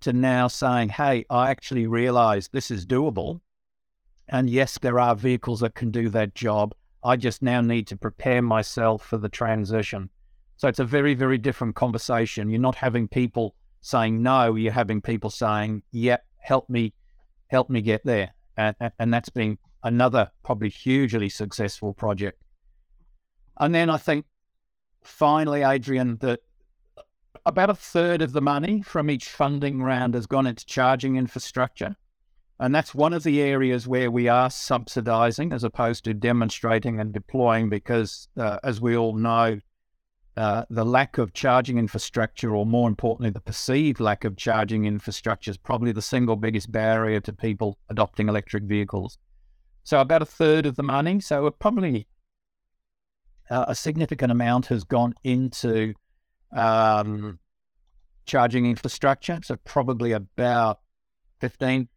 to 0.00 0.12
now 0.12 0.48
saying, 0.48 0.90
hey, 0.90 1.24
I 1.30 1.50
actually 1.50 1.86
realize 1.86 2.48
this 2.48 2.70
is 2.70 2.86
doable. 2.86 3.40
And 4.28 4.48
yes, 4.48 4.78
there 4.78 5.00
are 5.00 5.16
vehicles 5.16 5.60
that 5.60 5.74
can 5.74 5.90
do 5.90 6.08
that 6.10 6.34
job. 6.34 6.74
I 7.04 7.16
just 7.16 7.42
now 7.42 7.60
need 7.60 7.86
to 7.88 7.96
prepare 7.96 8.42
myself 8.42 9.04
for 9.04 9.18
the 9.18 9.28
transition. 9.28 10.08
So 10.56 10.68
it's 10.68 10.78
a 10.78 10.84
very, 10.84 11.14
very 11.14 11.38
different 11.38 11.74
conversation. 11.74 12.48
You're 12.48 12.60
not 12.60 12.76
having 12.76 13.08
people 13.08 13.54
saying 13.80 14.22
no, 14.22 14.54
you're 14.54 14.72
having 14.72 15.02
people 15.02 15.28
saying, 15.28 15.82
yep, 15.92 16.24
help 16.38 16.70
me, 16.70 16.94
help 17.48 17.68
me 17.68 17.82
get 17.82 18.04
there. 18.04 18.32
And, 18.56 18.74
and 18.98 19.12
that's 19.12 19.28
been 19.28 19.58
another 19.82 20.30
probably 20.42 20.70
hugely 20.70 21.28
successful 21.28 21.92
project. 21.92 22.42
And 23.60 23.74
then 23.74 23.90
I 23.90 23.98
think 23.98 24.24
finally, 25.02 25.62
Adrian, 25.62 26.16
that 26.18 26.40
about 27.44 27.68
a 27.68 27.74
third 27.74 28.22
of 28.22 28.32
the 28.32 28.40
money 28.40 28.80
from 28.80 29.10
each 29.10 29.28
funding 29.28 29.82
round 29.82 30.14
has 30.14 30.26
gone 30.26 30.46
into 30.46 30.64
charging 30.64 31.16
infrastructure. 31.16 31.94
And 32.60 32.74
that's 32.74 32.94
one 32.94 33.12
of 33.12 33.24
the 33.24 33.42
areas 33.42 33.88
where 33.88 34.10
we 34.10 34.28
are 34.28 34.48
subsidizing 34.48 35.52
as 35.52 35.64
opposed 35.64 36.04
to 36.04 36.14
demonstrating 36.14 37.00
and 37.00 37.12
deploying, 37.12 37.68
because 37.68 38.28
uh, 38.36 38.58
as 38.62 38.80
we 38.80 38.96
all 38.96 39.14
know, 39.14 39.58
uh, 40.36 40.64
the 40.70 40.84
lack 40.84 41.18
of 41.18 41.32
charging 41.32 41.78
infrastructure, 41.78 42.54
or 42.54 42.66
more 42.66 42.88
importantly, 42.88 43.30
the 43.30 43.40
perceived 43.40 44.00
lack 44.00 44.24
of 44.24 44.36
charging 44.36 44.84
infrastructure, 44.84 45.50
is 45.50 45.56
probably 45.56 45.92
the 45.92 46.02
single 46.02 46.36
biggest 46.36 46.70
barrier 46.70 47.20
to 47.20 47.32
people 47.32 47.78
adopting 47.88 48.28
electric 48.28 48.64
vehicles. 48.64 49.18
So, 49.84 50.00
about 50.00 50.22
a 50.22 50.26
third 50.26 50.66
of 50.66 50.76
the 50.76 50.82
money, 50.82 51.20
so 51.20 51.48
probably 51.50 52.08
uh, 53.50 53.66
a 53.68 53.74
significant 53.74 54.32
amount 54.32 54.66
has 54.66 54.84
gone 54.84 55.14
into 55.22 55.94
um, 56.52 57.38
charging 58.26 58.66
infrastructure. 58.66 59.38
So 59.42 59.56
probably 59.64 60.12
about 60.12 60.80
15, 61.40 61.88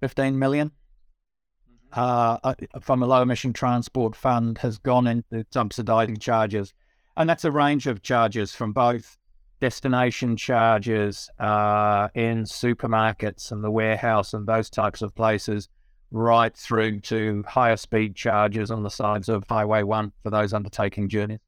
15 0.00 0.38
million 0.38 0.70
mm-hmm. 0.70 2.00
uh, 2.00 2.38
uh, 2.44 2.54
from 2.80 3.02
a 3.02 3.06
low 3.06 3.22
emission 3.22 3.52
transport 3.52 4.14
fund 4.14 4.58
has 4.58 4.78
gone 4.78 5.06
into 5.06 5.44
subsidizing 5.50 6.18
charges. 6.18 6.72
And 7.16 7.28
that's 7.28 7.44
a 7.44 7.50
range 7.50 7.86
of 7.86 8.02
charges 8.02 8.54
from 8.54 8.72
both 8.72 9.16
destination 9.60 10.36
charges 10.36 11.28
uh, 11.40 12.08
in 12.14 12.44
supermarkets 12.44 13.50
and 13.50 13.64
the 13.64 13.70
warehouse 13.70 14.34
and 14.34 14.46
those 14.46 14.70
types 14.70 15.02
of 15.02 15.14
places 15.14 15.68
right 16.10 16.56
through 16.56 17.00
to 17.00 17.44
higher 17.46 17.76
speed 17.76 18.14
charges 18.14 18.70
on 18.70 18.82
the 18.82 18.90
sides 18.90 19.28
of 19.28 19.44
Highway 19.48 19.82
1 19.82 20.12
for 20.22 20.30
those 20.30 20.52
undertaking 20.52 21.08
journeys. 21.08 21.40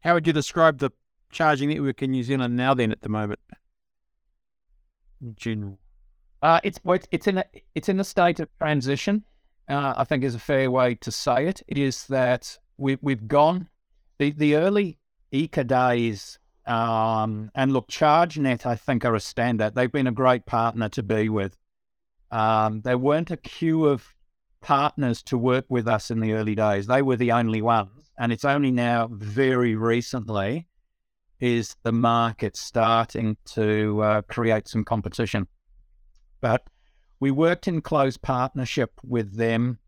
How 0.00 0.14
would 0.14 0.26
you 0.26 0.32
describe 0.32 0.78
the 0.78 0.90
charging 1.30 1.70
network 1.70 2.02
in 2.02 2.12
New 2.12 2.22
Zealand 2.22 2.56
now, 2.56 2.74
then, 2.74 2.92
at 2.92 3.00
the 3.00 3.08
moment? 3.08 3.40
In 5.20 5.34
general. 5.36 5.78
Uh, 6.42 6.60
it's 6.64 6.80
it's 7.10 7.26
in 7.26 7.38
a 7.38 7.44
it's 7.74 7.88
in 7.88 8.00
a 8.00 8.04
state 8.04 8.40
of 8.40 8.48
transition. 8.58 9.24
Uh, 9.68 9.94
I 9.96 10.04
think 10.04 10.24
is 10.24 10.34
a 10.34 10.40
fair 10.40 10.70
way 10.70 10.94
to 10.96 11.12
say 11.12 11.46
it. 11.46 11.62
It 11.68 11.78
is 11.78 12.06
that 12.06 12.58
we 12.76 12.98
we've 13.00 13.28
gone 13.28 13.68
the 14.18 14.30
the 14.32 14.56
early 14.56 14.98
EECA 15.32 15.66
days 15.66 16.38
um, 16.66 17.50
and 17.54 17.72
look, 17.72 17.88
ChargeNet 17.88 18.66
I 18.66 18.76
think 18.76 19.04
are 19.04 19.14
a 19.14 19.18
standout. 19.18 19.74
They've 19.74 19.90
been 19.90 20.06
a 20.06 20.12
great 20.12 20.46
partner 20.46 20.88
to 20.90 21.02
be 21.02 21.28
with. 21.28 21.56
Um, 22.30 22.82
there 22.82 22.98
weren't 22.98 23.30
a 23.30 23.36
queue 23.36 23.86
of 23.86 24.14
partners 24.60 25.22
to 25.24 25.38
work 25.38 25.64
with 25.68 25.88
us 25.88 26.10
in 26.10 26.20
the 26.20 26.34
early 26.34 26.54
days. 26.54 26.86
They 26.86 27.02
were 27.02 27.16
the 27.16 27.32
only 27.32 27.62
ones. 27.62 28.12
And 28.18 28.32
it's 28.32 28.44
only 28.44 28.70
now, 28.70 29.08
very 29.10 29.74
recently, 29.74 30.68
is 31.40 31.74
the 31.82 31.92
market 31.92 32.56
starting 32.56 33.36
to 33.46 34.02
uh, 34.02 34.22
create 34.22 34.68
some 34.68 34.84
competition. 34.84 35.48
But 36.40 36.66
we 37.20 37.30
worked 37.30 37.68
in 37.68 37.82
close 37.82 38.16
partnership 38.16 38.92
with 39.04 39.36
them. 39.36 39.78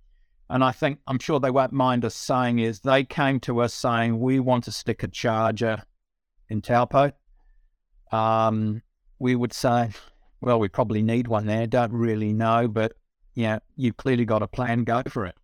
And 0.50 0.62
I 0.62 0.72
think, 0.72 0.98
I'm 1.06 1.18
sure 1.18 1.40
they 1.40 1.50
won't 1.50 1.72
mind 1.72 2.04
us 2.04 2.14
saying, 2.14 2.58
is 2.58 2.80
they 2.80 3.04
came 3.04 3.40
to 3.40 3.60
us 3.60 3.72
saying, 3.72 4.20
we 4.20 4.38
want 4.38 4.64
to 4.64 4.72
stick 4.72 5.02
a 5.02 5.08
charger 5.08 5.82
in 6.50 6.60
Taupo. 6.60 7.12
Um, 8.10 8.82
we 9.18 9.34
would 9.34 9.54
say, 9.54 9.90
well, 10.42 10.58
we 10.58 10.68
probably 10.68 11.00
need 11.00 11.26
one 11.26 11.46
there. 11.46 11.66
Don't 11.66 11.92
really 11.92 12.34
know, 12.34 12.68
but 12.68 12.92
yeah, 13.34 13.60
you've 13.76 13.96
clearly 13.96 14.26
got 14.26 14.42
a 14.42 14.46
plan. 14.46 14.84
Go 14.84 15.02
for 15.08 15.24
it. 15.24 15.36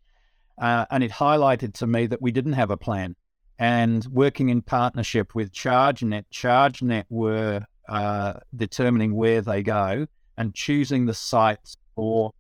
Uh, 0.61 0.85
and 0.91 1.03
it 1.03 1.11
highlighted 1.11 1.73
to 1.75 1.87
me 1.87 2.07
that 2.07 2.21
we 2.21 2.33
didn't 2.33 2.53
have 2.55 2.71
a 2.71 2.77
plan. 2.77 3.17
And 3.59 4.05
working 4.07 4.51
in 4.51 4.61
partnership 4.61 5.35
with 5.35 5.53
ChargeNet, 5.53 6.25
ChargeNet 6.33 7.05
were 7.09 7.65
uh, 7.89 8.35
determining 8.55 9.15
where 9.15 9.41
they 9.41 9.63
go 9.63 10.07
and 10.39 10.55
choosing 10.55 11.05
the 11.05 11.13
sites 11.13 11.77
for 11.95 12.33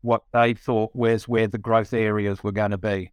what 0.00 0.22
they 0.32 0.54
thought 0.54 0.90
was 0.94 1.28
where 1.28 1.46
the 1.46 1.58
growth 1.58 1.92
areas 1.92 2.42
were 2.42 2.52
going 2.52 2.72
to 2.72 2.78
be. 2.78 3.12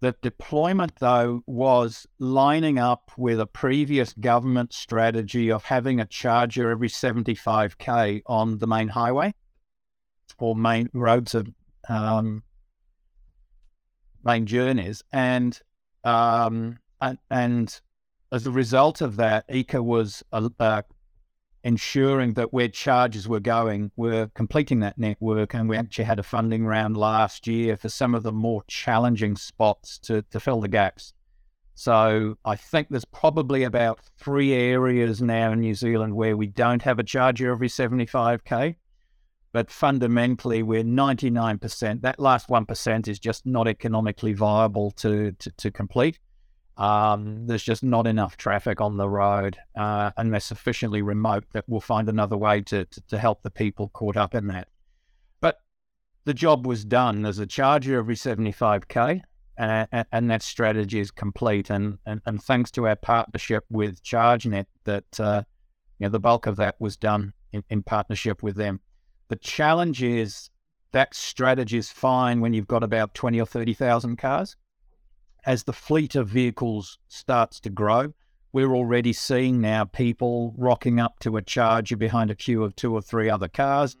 The 0.00 0.14
deployment, 0.22 0.92
though, 0.98 1.42
was 1.46 2.06
lining 2.18 2.78
up 2.78 3.10
with 3.16 3.40
a 3.40 3.46
previous 3.46 4.12
government 4.14 4.72
strategy 4.72 5.50
of 5.50 5.64
having 5.64 6.00
a 6.00 6.06
charger 6.06 6.70
every 6.70 6.88
75k 6.88 8.22
on 8.26 8.58
the 8.58 8.66
main 8.66 8.88
highway 8.88 9.34
or 10.38 10.54
main 10.54 10.88
roads 10.94 11.34
of 11.34 11.48
um, 11.88 12.42
main 14.24 14.46
journeys, 14.46 15.02
and, 15.12 15.60
um, 16.04 16.78
and 17.30 17.80
as 18.32 18.46
a 18.46 18.50
result 18.50 19.00
of 19.00 19.16
that, 19.16 19.46
EECA 19.48 19.82
was 19.84 20.22
uh, 20.32 20.48
ensuring 21.64 22.34
that 22.34 22.52
where 22.52 22.68
charges 22.68 23.28
were 23.28 23.40
going, 23.40 23.90
we're 23.96 24.28
completing 24.28 24.80
that 24.80 24.98
network. 24.98 25.54
And 25.54 25.68
we 25.68 25.76
mm. 25.76 25.80
actually 25.80 26.04
had 26.04 26.18
a 26.18 26.22
funding 26.22 26.66
round 26.66 26.96
last 26.96 27.46
year 27.46 27.76
for 27.76 27.88
some 27.88 28.14
of 28.14 28.22
the 28.22 28.32
more 28.32 28.62
challenging 28.66 29.36
spots 29.36 29.98
to, 30.00 30.22
to 30.30 30.40
fill 30.40 30.60
the 30.60 30.68
gaps. 30.68 31.12
So 31.74 32.36
I 32.44 32.56
think 32.56 32.88
there's 32.90 33.06
probably 33.06 33.64
about 33.64 34.00
three 34.18 34.52
areas 34.52 35.22
now 35.22 35.52
in 35.52 35.60
New 35.60 35.74
Zealand 35.74 36.14
where 36.14 36.36
we 36.36 36.46
don't 36.46 36.82
have 36.82 36.98
a 36.98 37.02
charger 37.02 37.52
every 37.52 37.68
75K. 37.68 38.76
But 39.52 39.70
fundamentally, 39.70 40.62
we're 40.62 40.84
99%. 40.84 42.02
That 42.02 42.20
last 42.20 42.48
1% 42.48 43.08
is 43.08 43.18
just 43.18 43.46
not 43.46 43.66
economically 43.66 44.32
viable 44.32 44.92
to, 44.92 45.32
to, 45.32 45.50
to 45.50 45.70
complete. 45.72 46.20
Um, 46.80 47.46
there's 47.46 47.62
just 47.62 47.82
not 47.82 48.06
enough 48.06 48.38
traffic 48.38 48.80
on 48.80 48.96
the 48.96 49.08
road, 49.08 49.58
uh, 49.76 50.12
and 50.16 50.32
they're 50.32 50.40
sufficiently 50.40 51.02
remote 51.02 51.44
that 51.52 51.66
we'll 51.68 51.82
find 51.82 52.08
another 52.08 52.38
way 52.38 52.62
to, 52.62 52.86
to, 52.86 53.00
to 53.02 53.18
help 53.18 53.42
the 53.42 53.50
people 53.50 53.90
caught 53.90 54.16
up 54.16 54.34
in 54.34 54.46
that. 54.46 54.66
But 55.42 55.58
the 56.24 56.32
job 56.32 56.66
was 56.66 56.86
done. 56.86 57.20
There's 57.20 57.38
a 57.38 57.46
charger 57.46 57.98
every 57.98 58.14
75k, 58.14 59.20
uh, 59.58 60.04
and 60.10 60.30
that 60.30 60.42
strategy 60.42 61.00
is 61.00 61.10
complete. 61.10 61.68
And, 61.68 61.98
and, 62.06 62.22
and 62.24 62.42
thanks 62.42 62.70
to 62.72 62.88
our 62.88 62.96
partnership 62.96 63.64
with 63.70 64.02
ChargeNet, 64.02 64.64
that 64.84 65.20
uh, 65.20 65.42
you 65.98 66.06
know, 66.06 66.10
the 66.10 66.18
bulk 66.18 66.46
of 66.46 66.56
that 66.56 66.76
was 66.80 66.96
done 66.96 67.34
in, 67.52 67.62
in 67.68 67.82
partnership 67.82 68.42
with 68.42 68.56
them. 68.56 68.80
The 69.28 69.36
challenge 69.36 70.02
is 70.02 70.48
that 70.92 71.14
strategy 71.14 71.76
is 71.76 71.90
fine 71.90 72.40
when 72.40 72.54
you've 72.54 72.66
got 72.66 72.82
about 72.82 73.12
20 73.12 73.38
or 73.38 73.44
30,000 73.44 74.16
cars 74.16 74.56
as 75.44 75.64
the 75.64 75.72
fleet 75.72 76.14
of 76.14 76.28
vehicles 76.28 76.98
starts 77.08 77.60
to 77.60 77.70
grow, 77.70 78.12
we're 78.52 78.74
already 78.74 79.12
seeing 79.12 79.60
now 79.60 79.84
people 79.84 80.54
rocking 80.56 80.98
up 80.98 81.18
to 81.20 81.36
a 81.36 81.42
charger 81.42 81.96
behind 81.96 82.30
a 82.30 82.34
queue 82.34 82.64
of 82.64 82.74
two 82.74 82.92
or 82.92 83.00
three 83.00 83.30
other 83.30 83.48
cars. 83.48 83.96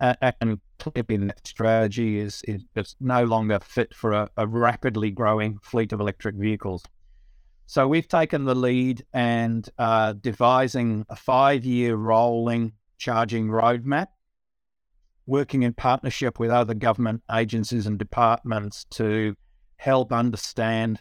and 0.00 0.60
clearly 0.78 1.26
that 1.28 1.46
strategy 1.46 2.18
is, 2.18 2.42
is 2.48 2.64
just 2.76 2.96
no 3.00 3.24
longer 3.24 3.60
fit 3.60 3.94
for 3.94 4.12
a, 4.12 4.28
a 4.36 4.46
rapidly 4.46 5.10
growing 5.10 5.58
fleet 5.62 5.92
of 5.92 6.00
electric 6.00 6.34
vehicles. 6.34 6.82
So 7.66 7.86
we've 7.86 8.08
taken 8.08 8.44
the 8.44 8.54
lead 8.54 9.04
and 9.12 9.68
uh, 9.78 10.14
devising 10.14 11.06
a 11.08 11.16
five-year 11.16 11.94
rolling 11.94 12.72
charging 12.98 13.48
roadmap, 13.48 14.08
working 15.26 15.62
in 15.62 15.72
partnership 15.72 16.40
with 16.40 16.50
other 16.50 16.74
government 16.74 17.22
agencies 17.32 17.86
and 17.86 17.98
departments 17.98 18.84
to 18.90 19.36
help 19.82 20.12
understand 20.12 21.00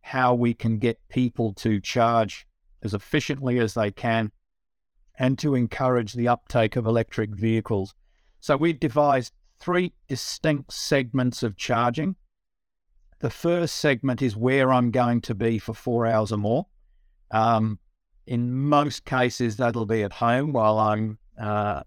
how 0.00 0.34
we 0.34 0.52
can 0.52 0.76
get 0.80 0.98
people 1.08 1.52
to 1.52 1.80
charge 1.80 2.48
as 2.82 2.92
efficiently 2.92 3.60
as 3.60 3.74
they 3.74 3.92
can 3.92 4.32
and 5.20 5.38
to 5.38 5.54
encourage 5.54 6.14
the 6.14 6.26
uptake 6.26 6.74
of 6.74 6.84
electric 6.84 7.30
vehicles. 7.30 7.94
So 8.40 8.56
we've 8.56 8.80
devised 8.80 9.34
three 9.60 9.92
distinct 10.08 10.72
segments 10.72 11.44
of 11.44 11.56
charging. 11.56 12.16
The 13.20 13.30
first 13.30 13.76
segment 13.76 14.20
is 14.20 14.34
where 14.34 14.72
I'm 14.72 14.90
going 14.90 15.20
to 15.22 15.34
be 15.36 15.60
for 15.60 15.72
four 15.72 16.04
hours 16.04 16.32
or 16.32 16.38
more. 16.38 16.66
Um, 17.30 17.78
in 18.26 18.52
most 18.52 19.04
cases, 19.04 19.56
that'll 19.56 19.86
be 19.86 20.02
at 20.02 20.12
home 20.12 20.52
while 20.52 20.80
I'm 20.80 21.18
uh, 21.40 21.82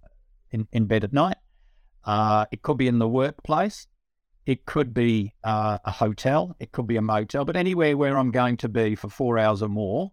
in, 0.51 0.65
in 0.71 0.85
bed 0.85 1.03
at 1.03 1.11
night. 1.11 1.37
Uh, 2.05 2.45
it 2.53 2.61
could 2.61 2.77
be 2.77 2.87
in 2.87 2.99
the 2.99 3.07
workplace. 3.07 3.87
It 4.45 4.65
could 4.65 4.93
be 4.93 5.33
uh, 5.43 5.77
a 5.85 5.91
hotel. 5.91 6.55
It 6.59 6.71
could 6.71 6.87
be 6.87 6.97
a 6.97 7.01
motel, 7.01 7.45
but 7.45 7.55
anywhere 7.55 7.95
where 7.95 8.17
I'm 8.17 8.31
going 8.31 8.57
to 8.57 8.69
be 8.69 8.95
for 8.95 9.09
four 9.09 9.37
hours 9.37 9.61
or 9.61 9.69
more, 9.69 10.11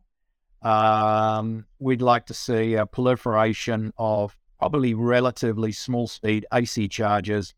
um, 0.63 1.65
we'd 1.79 2.03
like 2.03 2.27
to 2.27 2.35
see 2.35 2.75
a 2.75 2.85
proliferation 2.85 3.93
of 3.97 4.37
probably 4.59 4.95
relatively 4.95 5.73
small 5.73 6.07
speed 6.07 6.45
AC 6.53 6.89
chargers 6.89 7.55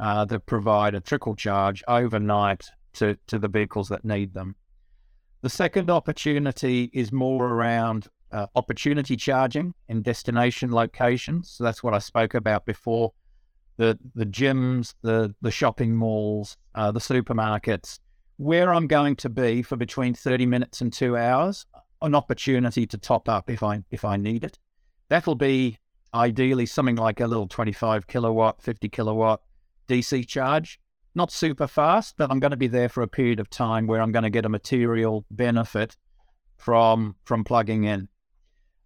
uh, 0.00 0.24
that 0.26 0.46
provide 0.46 0.94
a 0.94 1.00
trickle 1.00 1.34
charge 1.34 1.82
overnight 1.88 2.64
to, 2.94 3.18
to 3.26 3.38
the 3.38 3.48
vehicles 3.48 3.88
that 3.88 4.04
need 4.04 4.32
them. 4.32 4.54
The 5.42 5.50
second 5.50 5.90
opportunity 5.90 6.90
is 6.92 7.12
more 7.12 7.46
around 7.46 8.08
uh, 8.32 8.46
opportunity 8.54 9.16
charging 9.16 9.74
in 9.88 10.02
destination 10.02 10.72
locations. 10.72 11.50
So 11.50 11.64
that's 11.64 11.82
what 11.82 11.94
I 11.94 11.98
spoke 11.98 12.34
about 12.34 12.64
before. 12.64 13.12
The 13.76 13.98
the 14.14 14.26
gyms, 14.26 14.94
the 15.02 15.34
the 15.42 15.50
shopping 15.50 15.94
malls, 15.94 16.56
uh, 16.74 16.92
the 16.92 17.00
supermarkets, 17.00 17.98
where 18.36 18.72
I'm 18.72 18.86
going 18.86 19.16
to 19.16 19.28
be 19.28 19.62
for 19.62 19.76
between 19.76 20.14
30 20.14 20.46
minutes 20.46 20.80
and 20.80 20.92
two 20.92 21.16
hours, 21.16 21.66
an 22.02 22.14
opportunity 22.14 22.86
to 22.86 22.98
top 22.98 23.28
up 23.28 23.50
if 23.50 23.62
I 23.62 23.82
if 23.90 24.04
I 24.04 24.16
need 24.16 24.44
it. 24.44 24.58
That'll 25.08 25.34
be 25.34 25.78
ideally 26.14 26.66
something 26.66 26.96
like 26.96 27.20
a 27.20 27.26
little 27.26 27.46
25 27.46 28.06
kilowatt, 28.06 28.62
50 28.62 28.88
kilowatt 28.88 29.40
DC 29.88 30.26
charge. 30.26 30.80
Not 31.14 31.32
super 31.32 31.66
fast, 31.66 32.14
but 32.18 32.30
I'm 32.30 32.40
going 32.40 32.50
to 32.50 32.56
be 32.56 32.66
there 32.66 32.88
for 32.88 33.02
a 33.02 33.08
period 33.08 33.40
of 33.40 33.48
time 33.48 33.86
where 33.86 34.02
I'm 34.02 34.12
going 34.12 34.24
to 34.24 34.30
get 34.30 34.44
a 34.44 34.50
material 34.50 35.24
benefit 35.30 35.96
from 36.56 37.16
from 37.24 37.44
plugging 37.44 37.84
in. 37.84 38.08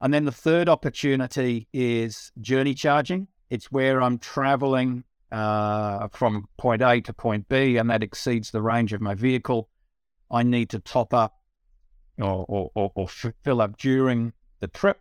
And 0.00 0.14
then 0.14 0.24
the 0.24 0.32
third 0.32 0.68
opportunity 0.68 1.68
is 1.72 2.32
journey 2.40 2.74
charging. 2.74 3.28
It's 3.50 3.70
where 3.70 4.00
I'm 4.00 4.18
traveling 4.18 5.04
uh, 5.30 6.08
from 6.08 6.48
point 6.56 6.82
A 6.82 7.00
to 7.02 7.12
point 7.12 7.48
B, 7.48 7.76
and 7.76 7.90
that 7.90 8.02
exceeds 8.02 8.50
the 8.50 8.62
range 8.62 8.92
of 8.92 9.00
my 9.00 9.14
vehicle. 9.14 9.68
I 10.30 10.42
need 10.42 10.70
to 10.70 10.78
top 10.78 11.12
up 11.12 11.40
or, 12.18 12.44
or, 12.48 12.70
or, 12.74 12.92
or 12.94 13.08
fill 13.08 13.60
up 13.60 13.76
during 13.76 14.32
the 14.60 14.68
trip 14.68 15.00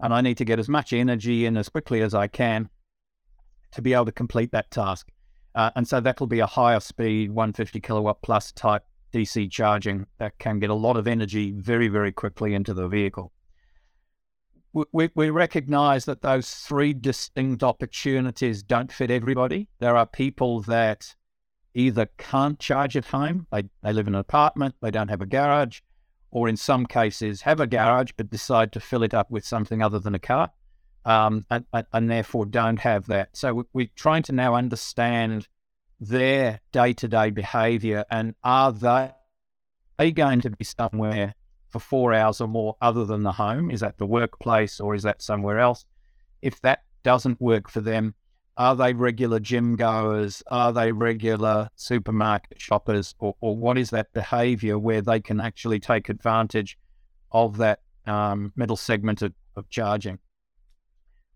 and 0.00 0.14
I 0.14 0.20
need 0.20 0.38
to 0.38 0.44
get 0.44 0.58
as 0.58 0.68
much 0.68 0.92
energy 0.92 1.46
in 1.46 1.56
as 1.56 1.68
quickly 1.68 2.00
as 2.02 2.14
I 2.14 2.26
can 2.26 2.68
to 3.72 3.82
be 3.82 3.92
able 3.92 4.06
to 4.06 4.12
complete 4.12 4.52
that 4.52 4.70
task. 4.70 5.08
Uh, 5.54 5.70
and 5.76 5.86
so 5.86 6.00
that'll 6.00 6.26
be 6.26 6.40
a 6.40 6.46
higher 6.46 6.80
speed 6.80 7.30
150 7.30 7.80
kilowatt 7.80 8.22
plus 8.22 8.52
type 8.52 8.84
DC 9.12 9.50
charging 9.50 10.06
that 10.18 10.38
can 10.38 10.58
get 10.58 10.70
a 10.70 10.74
lot 10.74 10.96
of 10.96 11.06
energy 11.06 11.52
very, 11.52 11.88
very 11.88 12.12
quickly 12.12 12.54
into 12.54 12.72
the 12.72 12.88
vehicle. 12.88 13.32
We, 14.72 15.10
we 15.14 15.30
recognize 15.30 16.04
that 16.04 16.22
those 16.22 16.50
three 16.50 16.92
distinct 16.92 17.62
opportunities 17.62 18.62
don't 18.62 18.92
fit 18.92 19.10
everybody. 19.10 19.68
There 19.80 19.96
are 19.96 20.06
people 20.06 20.60
that 20.62 21.14
either 21.74 22.08
can't 22.18 22.58
charge 22.58 22.96
at 22.96 23.06
home, 23.06 23.46
they, 23.52 23.64
they 23.82 23.92
live 23.92 24.08
in 24.08 24.14
an 24.14 24.20
apartment, 24.20 24.74
they 24.80 24.90
don't 24.90 25.08
have 25.08 25.20
a 25.20 25.26
garage, 25.26 25.80
or 26.30 26.48
in 26.48 26.56
some 26.56 26.86
cases 26.86 27.42
have 27.42 27.60
a 27.60 27.66
garage 27.66 28.12
but 28.16 28.30
decide 28.30 28.72
to 28.72 28.80
fill 28.80 29.02
it 29.02 29.14
up 29.14 29.30
with 29.30 29.44
something 29.44 29.82
other 29.82 29.98
than 29.98 30.14
a 30.14 30.18
car, 30.18 30.50
um, 31.04 31.44
and, 31.50 31.64
and, 31.92 32.10
therefore 32.10 32.46
don't 32.46 32.78
have 32.80 33.06
that. 33.06 33.36
So 33.36 33.66
we're 33.72 33.90
trying 33.94 34.22
to 34.24 34.32
now 34.32 34.54
understand 34.54 35.48
their 36.00 36.60
day 36.72 36.92
to 36.94 37.08
day 37.08 37.30
behavior 37.30 38.04
and 38.10 38.34
are 38.42 38.72
they, 38.72 38.88
are 38.88 39.14
they 39.98 40.12
going 40.12 40.40
to 40.42 40.50
be 40.50 40.64
somewhere 40.64 41.34
for 41.70 41.78
four 41.78 42.12
hours 42.12 42.40
or 42.40 42.48
more 42.48 42.76
other 42.80 43.04
than 43.04 43.22
the 43.22 43.32
home? 43.32 43.70
Is 43.70 43.80
that 43.80 43.98
the 43.98 44.06
workplace 44.06 44.80
or 44.80 44.94
is 44.94 45.02
that 45.04 45.22
somewhere 45.22 45.58
else? 45.58 45.84
If 46.42 46.60
that 46.62 46.82
doesn't 47.02 47.40
work 47.40 47.70
for 47.70 47.80
them, 47.80 48.14
are 48.56 48.76
they 48.76 48.92
regular 48.92 49.40
gym 49.40 49.76
goers? 49.76 50.42
Are 50.48 50.72
they 50.72 50.92
regular 50.92 51.70
supermarket 51.76 52.60
shoppers? 52.60 53.14
Or, 53.18 53.34
or 53.40 53.56
what 53.56 53.78
is 53.78 53.90
that 53.90 54.12
behavior 54.12 54.78
where 54.78 55.00
they 55.00 55.20
can 55.20 55.40
actually 55.40 55.80
take 55.80 56.08
advantage 56.08 56.76
of 57.32 57.56
that 57.58 57.80
um, 58.06 58.52
middle 58.56 58.76
segment 58.76 59.22
of, 59.22 59.32
of 59.56 59.70
charging? 59.70 60.18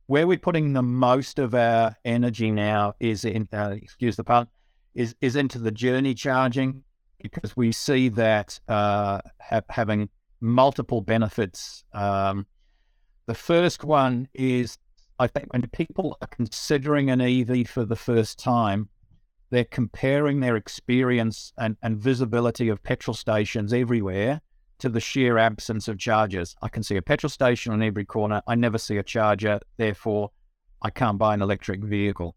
Where 0.06 0.26
we're 0.26 0.36
putting 0.36 0.74
the 0.74 0.82
most 0.82 1.38
of 1.38 1.54
our 1.54 1.96
energy 2.04 2.50
now 2.50 2.92
is 3.00 3.24
in, 3.24 3.48
uh, 3.52 3.74
excuse 3.80 4.16
the 4.16 4.24
pun, 4.24 4.48
is, 4.94 5.14
is 5.22 5.34
into 5.34 5.58
the 5.58 5.70
journey 5.70 6.12
charging 6.12 6.82
because 7.22 7.56
we 7.56 7.72
see 7.72 8.10
that 8.10 8.60
uh, 8.68 9.20
ha- 9.40 9.62
having 9.70 10.10
multiple 10.44 11.00
benefits. 11.00 11.84
Um, 11.92 12.46
the 13.26 13.34
first 13.34 13.82
one 13.82 14.28
is 14.34 14.78
I 15.18 15.26
think 15.26 15.52
when 15.52 15.62
people 15.68 16.18
are 16.20 16.28
considering 16.28 17.10
an 17.10 17.20
EV 17.20 17.66
for 17.66 17.84
the 17.84 17.96
first 17.96 18.38
time, 18.38 18.88
they're 19.50 19.64
comparing 19.64 20.40
their 20.40 20.56
experience 20.56 21.52
and, 21.56 21.76
and 21.82 21.96
visibility 21.96 22.68
of 22.68 22.82
petrol 22.82 23.14
stations 23.14 23.72
everywhere 23.72 24.40
to 24.80 24.88
the 24.88 25.00
sheer 25.00 25.38
absence 25.38 25.88
of 25.88 25.98
chargers. 25.98 26.56
I 26.60 26.68
can 26.68 26.82
see 26.82 26.96
a 26.96 27.02
petrol 27.02 27.30
station 27.30 27.72
on 27.72 27.82
every 27.82 28.04
corner. 28.04 28.42
I 28.46 28.54
never 28.54 28.76
see 28.76 28.98
a 28.98 29.02
charger. 29.02 29.60
Therefore, 29.76 30.30
I 30.82 30.90
can't 30.90 31.16
buy 31.16 31.32
an 31.32 31.42
electric 31.42 31.82
vehicle. 31.82 32.34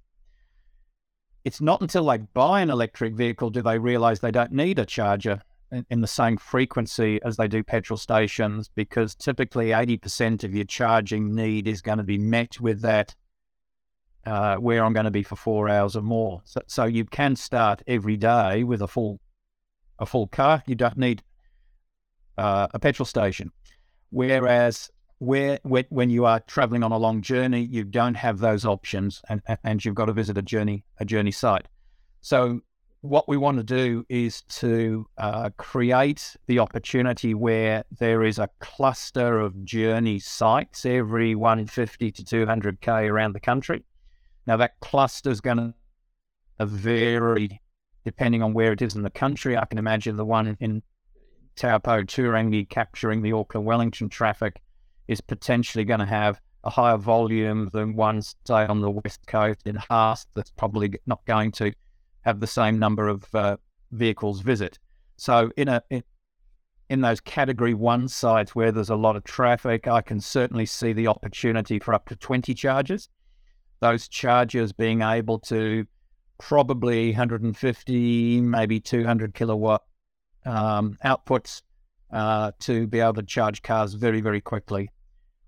It's 1.44 1.60
not 1.60 1.82
until 1.82 2.06
they 2.06 2.20
buy 2.20 2.62
an 2.62 2.70
electric 2.70 3.16
vehicle 3.16 3.50
do 3.50 3.62
they 3.62 3.80
realize 3.80 4.20
they 4.20 4.32
don't 4.32 4.52
need 4.52 4.80
a 4.80 4.86
charger 4.86 5.42
in 5.72 6.02
the 6.02 6.08
same 6.08 6.38
frequency 6.38 7.20
as 7.24 7.38
they 7.38 7.48
do 7.48 7.64
petrol 7.64 7.98
stations 7.98 8.70
because 8.74 9.16
typically 9.16 9.68
80% 9.68 10.44
of 10.44 10.56
your 10.56 10.66
charging 10.66 11.36
need 11.36 11.68
is 11.68 11.82
going 11.82 11.98
to 11.98 12.04
be 12.04 12.18
met 12.18 12.60
with 12.62 12.82
that 12.82 13.16
uh, 14.26 14.58
where 14.58 14.84
I'm 14.84 14.94
going 14.94 15.06
to 15.06 15.12
be 15.12 15.24
for 15.24 15.36
four 15.36 15.70
hours 15.70 15.96
or 15.96 16.02
more. 16.02 16.42
So, 16.44 16.62
so 16.68 16.86
you 16.86 17.06
can 17.06 17.36
start 17.36 17.82
every 17.88 18.18
day 18.18 18.64
with 18.64 18.82
a 18.82 18.88
full 18.88 19.20
a 20.00 20.06
full 20.06 20.28
car. 20.28 20.62
You 20.68 20.76
don't 20.76 20.98
need 20.98 21.24
uh, 22.38 22.68
a 22.74 22.80
petrol 22.80 23.06
station. 23.06 23.52
Whereas 24.10 24.92
where 25.20 25.60
when 25.64 26.10
you 26.10 26.26
are 26.26 26.40
traveling 26.42 26.84
on 26.84 26.92
a 26.92 26.98
long 26.98 27.22
journey, 27.22 27.62
you 27.62 27.84
don't 27.84 28.16
have 28.16 28.40
those 28.40 28.66
options, 28.66 29.22
and 29.30 29.42
and 29.64 29.84
you've 29.84 29.96
got 29.96 30.06
to 30.06 30.14
visit 30.14 30.38
a 30.38 30.42
journey 30.42 30.84
a 31.00 31.06
journey 31.06 31.32
site. 31.32 31.68
So 32.22 32.62
what 33.02 33.28
we 33.30 33.38
want 33.38 33.58
to 33.58 33.64
do 33.64 34.04
is 34.10 34.42
to 34.42 35.06
uh, 35.18 35.50
create 35.58 36.36
the 36.48 36.60
opportunity 36.60 37.34
where 37.34 37.84
there 38.00 38.24
is 38.24 38.40
a 38.40 38.50
cluster 38.60 39.40
of 39.40 39.64
journey 39.64 40.20
sites 40.20 40.86
every 40.86 41.36
150 41.36 42.12
to 42.12 42.24
200k 42.24 43.10
around 43.10 43.34
the 43.34 43.40
country. 43.40 43.84
Now 44.46 44.58
that 44.58 44.80
cluster 44.80 45.30
is 45.30 45.42
going 45.42 45.58
to 45.58 46.66
vary 46.66 47.62
depending 48.04 48.42
on 48.42 48.54
where 48.54 48.72
it 48.72 48.82
is 48.82 48.96
in 48.96 49.04
the 49.04 49.10
country. 49.10 49.58
I 49.58 49.66
can 49.66 49.78
imagine 49.78 50.16
the 50.16 50.26
one 50.26 50.58
in 50.60 50.82
Taupo, 51.58 52.04
Turangi, 52.04 52.70
capturing 52.70 53.22
the 53.22 53.34
Auckland 53.34 53.66
Wellington 53.66 54.10
traffic 54.10 54.62
is 55.08 55.22
potentially 55.22 55.84
going 55.84 56.00
to 56.00 56.06
have 56.06 56.40
a 56.64 56.70
higher 56.70 56.98
volume 56.98 57.70
than 57.74 57.96
one, 57.96 58.22
say, 58.22 58.66
on 58.66 58.82
the 58.82 58.90
west 58.90 59.20
coast 59.28 59.66
in 59.66 59.76
Haast 59.76 60.28
that's 60.36 60.52
probably 60.52 60.94
not 61.06 61.24
going 61.26 61.52
to 61.54 61.74
have 62.28 62.42
the 62.42 62.48
same 62.48 62.78
number 62.78 63.08
of 63.08 63.24
uh, 63.34 63.56
vehicles 63.92 64.42
visit. 64.42 64.78
So 65.16 65.50
in 65.56 65.70
a 65.70 65.82
in, 65.90 66.04
in 66.90 67.00
those 67.02 67.22
category 67.22 67.74
one 67.74 68.10
sites 68.10 68.54
where 68.54 68.72
there's 68.72 68.90
a 68.90 68.96
lot 68.96 69.16
of 69.16 69.24
traffic, 69.24 69.88
I 69.88 70.02
can 70.02 70.20
certainly 70.20 70.66
see 70.66 70.92
the 70.92 71.08
opportunity 71.08 71.80
for 71.80 71.94
up 71.94 72.08
to 72.10 72.18
20 72.18 72.54
charges. 72.54 73.08
Those 73.80 74.10
chargers 74.10 74.74
being 74.74 75.02
able 75.02 75.40
to 75.40 75.86
probably 76.38 77.12
150, 77.12 78.42
maybe 78.42 78.80
200 78.82 79.34
kilowatt 79.34 79.84
um, 80.46 80.98
outputs 81.06 81.62
uh, 82.12 82.52
to 82.60 82.88
be 82.88 83.00
able 83.00 83.14
to 83.14 83.24
charge 83.24 83.62
cars 83.62 83.94
very, 83.94 84.20
very 84.20 84.42
quickly. 84.42 84.90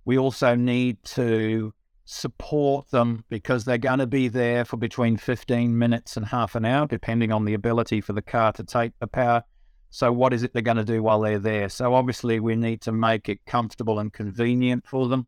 We 0.05 0.17
also 0.17 0.55
need 0.55 1.03
to 1.15 1.73
support 2.09 2.89
them 2.89 3.23
because 3.29 3.63
they're 3.63 3.77
going 3.77 3.99
to 3.99 4.07
be 4.07 4.27
there 4.27 4.65
for 4.65 4.77
between 4.77 5.15
15 5.15 5.77
minutes 5.77 6.17
and 6.17 6.25
half 6.25 6.55
an 6.55 6.65
hour, 6.65 6.87
depending 6.87 7.31
on 7.31 7.45
the 7.45 7.53
ability 7.53 8.01
for 8.01 8.13
the 8.13 8.21
car 8.21 8.51
to 8.53 8.63
take 8.63 8.97
the 8.99 9.05
power. 9.05 9.43
So, 9.91 10.11
what 10.11 10.33
is 10.33 10.41
it 10.41 10.51
they're 10.51 10.63
going 10.63 10.77
to 10.77 10.83
do 10.83 11.03
while 11.03 11.19
they're 11.19 11.37
there? 11.37 11.69
So, 11.69 11.93
obviously, 11.93 12.39
we 12.39 12.55
need 12.55 12.81
to 12.81 12.91
make 12.91 13.29
it 13.29 13.45
comfortable 13.45 13.99
and 13.99 14.11
convenient 14.11 14.87
for 14.87 15.07
them. 15.07 15.27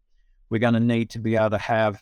We're 0.50 0.60
going 0.60 0.74
to 0.74 0.80
need 0.80 1.12
to 1.12 1.20
be 1.20 1.36
able 1.36 1.52
to 1.52 1.58
have 1.60 2.02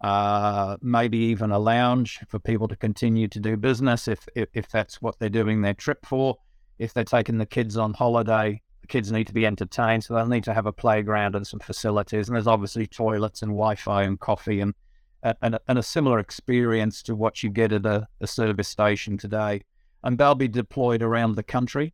uh, 0.00 0.76
maybe 0.80 1.18
even 1.18 1.50
a 1.50 1.58
lounge 1.58 2.20
for 2.28 2.38
people 2.38 2.68
to 2.68 2.76
continue 2.76 3.26
to 3.28 3.40
do 3.40 3.56
business 3.56 4.06
if, 4.06 4.26
if, 4.36 4.48
if 4.54 4.68
that's 4.68 5.02
what 5.02 5.18
they're 5.18 5.28
doing 5.28 5.60
their 5.60 5.74
trip 5.74 6.06
for. 6.06 6.36
If 6.78 6.94
they're 6.94 7.04
taking 7.04 7.38
the 7.38 7.46
kids 7.46 7.76
on 7.76 7.94
holiday, 7.94 8.62
kids 8.88 9.12
need 9.12 9.26
to 9.26 9.32
be 9.32 9.46
entertained, 9.46 10.04
so 10.04 10.14
they'll 10.14 10.26
need 10.26 10.44
to 10.44 10.54
have 10.54 10.66
a 10.66 10.72
playground 10.72 11.34
and 11.34 11.46
some 11.46 11.60
facilities. 11.60 12.28
And 12.28 12.36
there's 12.36 12.46
obviously 12.46 12.86
toilets 12.86 13.42
and 13.42 13.52
Wi-Fi 13.52 14.02
and 14.02 14.18
coffee 14.18 14.60
and 14.60 14.74
and, 15.22 15.58
and 15.68 15.78
a 15.78 15.82
similar 15.82 16.18
experience 16.18 17.02
to 17.02 17.14
what 17.14 17.42
you 17.42 17.50
get 17.50 17.72
at 17.72 17.86
a, 17.86 18.06
a 18.20 18.26
service 18.26 18.68
station 18.68 19.18
today. 19.18 19.62
And 20.02 20.16
they'll 20.16 20.34
be 20.34 20.48
deployed 20.48 21.02
around 21.02 21.36
the 21.36 21.42
country. 21.42 21.92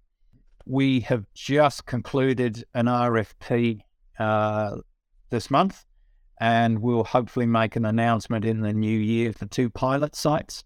We 0.65 1.01
have 1.01 1.25
just 1.35 1.87
concluded 1.87 2.65
an 2.75 2.87
RFP 2.87 3.81
uh, 4.19 4.77
this 5.31 5.51
month, 5.51 5.85
and 6.41 6.81
we'll 6.81 7.05
hopefully 7.05 7.47
make 7.47 7.77
an 7.77 7.85
announcement 7.85 8.45
in 8.45 8.61
the 8.61 8.73
new 8.73 8.99
year 8.99 9.33
for 9.33 9.47
two 9.47 9.71
pilot 9.71 10.15
sites. 10.15 10.65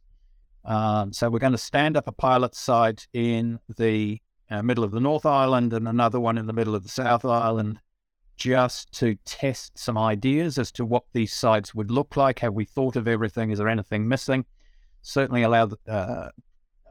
Um, 0.65 1.13
so 1.13 1.31
we're 1.31 1.39
going 1.39 1.53
to 1.53 1.59
stand 1.59 1.97
up 1.97 2.07
a 2.07 2.13
pilot 2.13 2.55
site 2.55 3.07
in 3.15 3.59
the 3.79 4.21
uh, 4.51 4.63
middle 4.63 4.85
of 4.85 4.91
the 4.91 5.01
North 5.01 5.27
Island 5.27 5.73
and 5.73 5.87
another 5.87 6.21
one 6.21 6.39
in 6.39 6.47
the 6.47 6.53
middle 6.53 6.75
of 6.75 6.83
the 6.83 6.89
South 6.89 7.25
Island, 7.25 7.81
just 8.37 8.93
to 8.99 9.17
test 9.25 9.79
some 9.79 9.99
ideas 9.99 10.59
as 10.59 10.73
to 10.73 10.85
what 10.85 11.05
these 11.13 11.33
sites 11.33 11.75
would 11.75 11.91
look 11.91 12.17
like. 12.17 12.39
Have 12.41 12.55
we 12.55 12.65
thought 12.65 12.97
of 12.97 13.07
everything? 13.07 13.51
Is 13.51 13.59
there 13.59 13.69
anything 13.69 14.09
missing? 14.09 14.45
Certainly 15.03 15.43
allow 15.43 15.71
uh, 15.89 16.29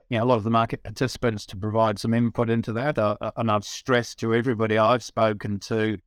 you 0.09 0.17
know, 0.17 0.23
a 0.23 0.25
lot 0.25 0.37
of 0.37 0.43
the 0.43 0.49
market 0.49 0.83
participants 0.83 1.45
to 1.47 1.57
provide 1.57 1.99
some 1.99 2.13
input 2.13 2.49
into 2.49 2.73
that. 2.73 2.97
Uh, 2.97 3.15
uh, 3.21 3.31
and 3.37 3.49
I've 3.51 3.63
stressed 3.63 4.19
to 4.19 4.33
everybody 4.33 4.77
I've 4.77 5.03
spoken 5.03 5.59
to, 5.61 5.97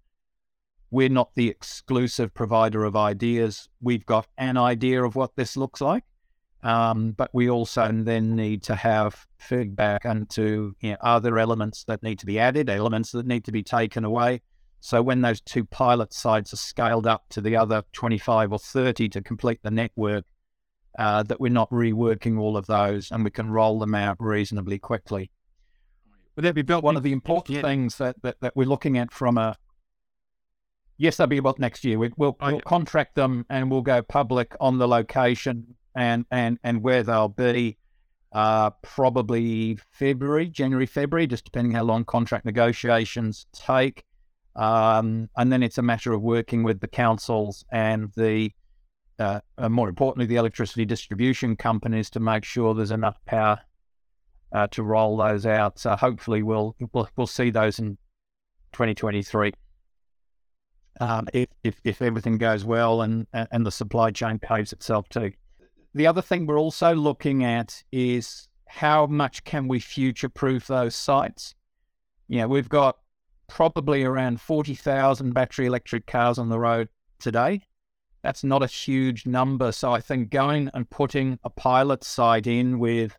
we're 0.91 1.09
not 1.09 1.31
the 1.35 1.49
exclusive 1.49 2.35
provider 2.35 2.85
of 2.85 2.97
ideas. 2.97 3.69
We've 3.81 4.05
got 4.05 4.27
an 4.37 4.57
idea 4.57 5.03
of 5.05 5.15
what 5.15 5.37
this 5.37 5.57
looks 5.57 5.81
like. 5.81 6.05
Um, 6.63 7.11
but 7.13 7.31
we 7.33 7.51
also 7.51 7.91
then 7.93 8.37
need 8.37 8.63
to 8.65 8.77
have 8.77 9.27
feedback 9.39 10.05
into 10.05 10.77
you 10.81 10.93
know, 10.93 10.97
other 11.01 11.39
elements 11.39 11.85
that 11.85 12.03
need 12.03 12.21
to 12.21 12.27
be 12.27 12.39
added, 12.39 12.71
elements 12.71 13.11
that 13.13 13.27
need 13.27 13.45
to 13.45 13.53
be 13.53 13.65
taken 13.65 14.05
away. 14.05 14.43
So 14.81 15.03
when 15.03 15.21
those 15.21 15.41
two 15.41 15.65
pilot 15.65 16.13
sites 16.13 16.53
are 16.53 16.57
scaled 16.57 17.07
up 17.07 17.25
to 17.31 17.41
the 17.41 17.57
other 17.57 17.83
25 17.93 18.53
or 18.53 18.59
30 18.59 19.09
to 19.11 19.23
complete 19.23 19.61
the 19.63 19.71
network, 19.71 20.25
uh, 20.99 21.23
that 21.25 21.41
we're 21.41 21.53
not 21.53 21.71
reworking 21.71 22.39
all 22.39 22.57
of 22.57 22.67
those 22.67 23.11
and 23.11 23.25
we 23.25 23.31
can 23.31 23.51
roll 23.51 23.79
them 23.79 23.95
out 23.95 24.17
reasonably 24.21 24.79
quickly. 24.79 25.31
Would 26.37 26.45
that 26.45 26.55
be 26.55 26.63
built? 26.63 26.85
One 26.85 26.97
of 26.97 27.03
the 27.03 27.13
important 27.13 27.57
yeah. 27.57 27.63
things 27.63 27.99
that, 27.99 28.17
that, 28.23 28.37
that, 28.41 28.57
we're 28.57 28.67
looking 28.67 28.99
at 28.99 29.13
from 29.13 29.39
a 29.39 29.57
yes, 30.97 31.17
that'll 31.17 31.29
be 31.29 31.39
about 31.39 31.59
next 31.59 31.85
year. 31.85 31.99
We, 31.99 32.11
will 32.17 32.37
we'll 32.41 32.61
contract 32.61 33.15
them 33.15 33.47
and 33.51 33.71
we'll 33.71 33.83
go 33.83 34.03
public 34.03 34.55
on 34.61 34.79
the 34.79 34.89
location 34.89 35.75
and 35.95 36.25
and 36.31 36.59
and 36.63 36.83
where 36.83 37.03
they'll 37.03 37.29
be. 37.29 37.77
Uh, 38.33 38.71
probably 38.81 39.79
February, 39.91 40.49
January, 40.49 40.87
February, 40.87 41.27
just 41.27 41.45
depending 41.45 41.73
how 41.73 41.83
long 41.83 42.03
contract 42.03 42.47
negotiations 42.47 43.47
take. 43.53 44.05
Um, 44.57 45.29
and 45.37 45.53
then 45.53 45.63
it's 45.63 45.77
a 45.77 45.83
matter 45.83 46.13
of 46.13 46.23
working 46.23 46.63
with 46.63 46.81
the 46.81 46.89
councils 46.89 47.65
and 47.73 48.11
the, 48.17 48.51
uh, 49.19 49.41
uh, 49.59 49.69
more 49.69 49.89
importantly, 49.89 50.25
the 50.25 50.37
electricity 50.37 50.87
distribution 50.87 51.57
companies 51.57 52.09
to 52.11 52.21
make 52.21 52.45
sure 52.45 52.75
there's 52.75 52.91
enough 52.91 53.19
power 53.27 53.61
uh, 54.53 54.67
to 54.69 54.83
roll 54.83 55.17
those 55.17 55.47
out. 55.47 55.79
So 55.79 55.97
hopefully 55.97 56.43
we'll 56.43 56.77
we'll, 56.93 57.09
we'll 57.17 57.27
see 57.27 57.51
those 57.51 57.79
in 57.79 57.97
2023. 58.73 59.53
Um, 61.01 61.27
if, 61.33 61.49
if 61.65 61.81
if 61.85 62.03
everything 62.03 62.37
goes 62.37 62.65
well 62.65 63.03
and 63.03 63.27
and 63.33 63.65
the 63.65 63.71
supply 63.71 64.11
chain 64.11 64.37
behaves 64.37 64.73
itself 64.73 65.09
too. 65.09 65.33
The 65.95 66.07
other 66.07 66.23
thing 66.23 66.47
we're 66.47 66.59
also 66.59 66.95
looking 66.95 67.45
at 67.45 67.83
is 67.93 68.49
how 68.67 69.07
much 69.07 69.45
can 69.45 69.69
we 69.69 69.79
future 69.79 70.29
proof 70.29 70.67
those 70.67 70.97
sites? 70.97 71.55
Know, 72.29 72.49
we've 72.49 72.69
got 72.69 72.97
probably 73.47 74.03
around 74.03 74.41
40,000 74.41 75.35
battery 75.35 75.67
electric 75.67 76.07
cars 76.07 76.39
on 76.39 76.49
the 76.49 76.59
road 76.59 76.89
today. 77.19 77.61
That's 78.23 78.43
not 78.43 78.63
a 78.63 78.67
huge 78.67 79.27
number. 79.27 79.73
So 79.73 79.93
I 79.93 80.01
think 80.01 80.31
going 80.31 80.71
and 80.73 80.89
putting 80.89 81.39
a 81.45 81.51
pilot 81.51 82.05
site 82.05 82.47
in 82.47 82.79
with 82.79 83.19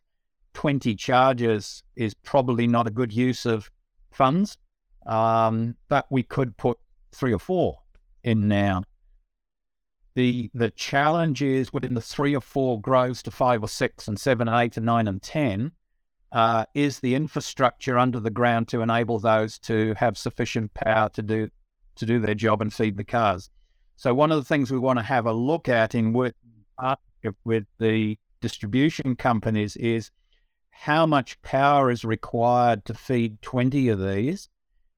20 0.55 0.95
chargers 0.95 1.83
is 1.95 2.15
probably 2.15 2.65
not 2.65 2.87
a 2.87 2.91
good 2.91 3.13
use 3.13 3.45
of 3.45 3.69
funds. 4.11 4.57
Um, 5.05 5.75
but 5.89 6.07
we 6.09 6.23
could 6.23 6.57
put 6.57 6.79
three 7.11 7.33
or 7.33 7.39
four 7.39 7.79
in 8.23 8.47
now 8.47 8.83
the 10.15 10.49
the 10.53 10.71
challenge 10.71 11.41
is 11.41 11.73
within 11.73 11.93
the 11.93 12.01
three 12.01 12.35
or 12.35 12.41
four 12.41 12.79
grows 12.79 13.23
to 13.23 13.31
five 13.31 13.63
or 13.63 13.67
six 13.67 14.07
and 14.07 14.19
seven 14.19 14.47
and 14.47 14.61
eight 14.61 14.77
and 14.77 14.85
nine 14.85 15.07
and 15.07 15.21
ten 15.21 15.71
uh, 16.31 16.65
is 16.73 16.99
the 16.99 17.15
infrastructure 17.15 17.97
under 17.97 18.19
the 18.19 18.29
ground 18.29 18.67
to 18.67 18.81
enable 18.81 19.19
those 19.19 19.59
to 19.59 19.93
have 19.97 20.17
sufficient 20.17 20.73
power 20.73 21.09
to 21.09 21.21
do 21.21 21.49
to 21.95 22.05
do 22.05 22.19
their 22.19 22.35
job 22.35 22.61
and 22.61 22.73
feed 22.73 22.97
the 22.97 23.03
cars. 23.03 23.49
So 23.95 24.13
one 24.13 24.31
of 24.31 24.37
the 24.37 24.43
things 24.43 24.71
we 24.71 24.79
want 24.79 24.97
to 24.97 25.03
have 25.03 25.27
a 25.27 25.33
look 25.33 25.69
at 25.69 25.93
in 25.93 26.13
work 26.13 26.35
with 27.45 27.65
the 27.79 28.17
distribution 28.41 29.15
companies 29.15 29.75
is 29.77 30.11
how 30.71 31.05
much 31.05 31.41
power 31.43 31.91
is 31.91 32.03
required 32.03 32.83
to 32.85 32.93
feed 32.93 33.41
20 33.41 33.89
of 33.89 33.99
these 33.99 34.49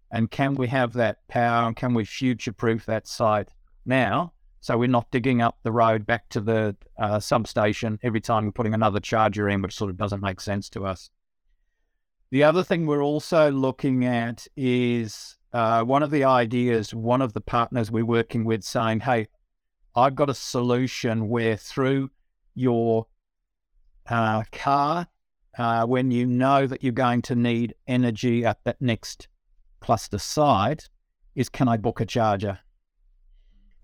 and 0.09 0.31
can 0.31 0.55
we 0.55 0.67
have 0.67 0.93
that 0.93 1.27
power 1.27 1.67
and 1.67 1.75
can 1.75 1.93
we 1.93 2.05
future 2.05 2.53
proof 2.53 2.85
that 2.85 3.07
site 3.07 3.49
now 3.85 4.31
so 4.65 4.79
we're 4.79 4.87
not 4.87 5.11
digging 5.11 5.43
up 5.43 5.59
the 5.61 5.71
road 5.71 6.07
back 6.07 6.27
to 6.27 6.41
the 6.41 6.75
uh, 6.97 7.19
substation 7.19 7.99
every 8.01 8.19
time 8.19 8.45
we're 8.45 8.51
putting 8.51 8.73
another 8.73 8.99
charger 8.99 9.47
in, 9.47 9.61
which 9.61 9.75
sort 9.75 9.91
of 9.91 9.95
doesn't 9.95 10.23
make 10.23 10.41
sense 10.41 10.69
to 10.69 10.87
us. 10.87 11.11
The 12.31 12.41
other 12.41 12.63
thing 12.63 12.87
we're 12.87 13.03
also 13.03 13.51
looking 13.51 14.05
at 14.05 14.47
is 14.57 15.37
uh, 15.53 15.83
one 15.83 16.01
of 16.01 16.09
the 16.09 16.23
ideas, 16.23 16.95
one 16.95 17.21
of 17.21 17.33
the 17.33 17.41
partners 17.41 17.91
we're 17.91 18.07
working 18.07 18.43
with 18.43 18.63
saying, 18.63 19.01
hey, 19.01 19.27
I've 19.95 20.15
got 20.15 20.31
a 20.31 20.33
solution 20.33 21.29
where 21.29 21.57
through 21.57 22.09
your 22.55 23.05
uh, 24.09 24.45
car, 24.51 25.05
uh, 25.59 25.85
when 25.85 26.09
you 26.09 26.25
know 26.25 26.65
that 26.65 26.81
you're 26.81 26.91
going 26.91 27.21
to 27.21 27.35
need 27.35 27.75
energy 27.85 28.43
at 28.43 28.63
that 28.63 28.81
next 28.81 29.27
cluster 29.79 30.17
site, 30.17 30.89
is 31.35 31.49
can 31.49 31.67
I 31.67 31.77
book 31.77 32.01
a 32.01 32.05
charger? 32.07 32.57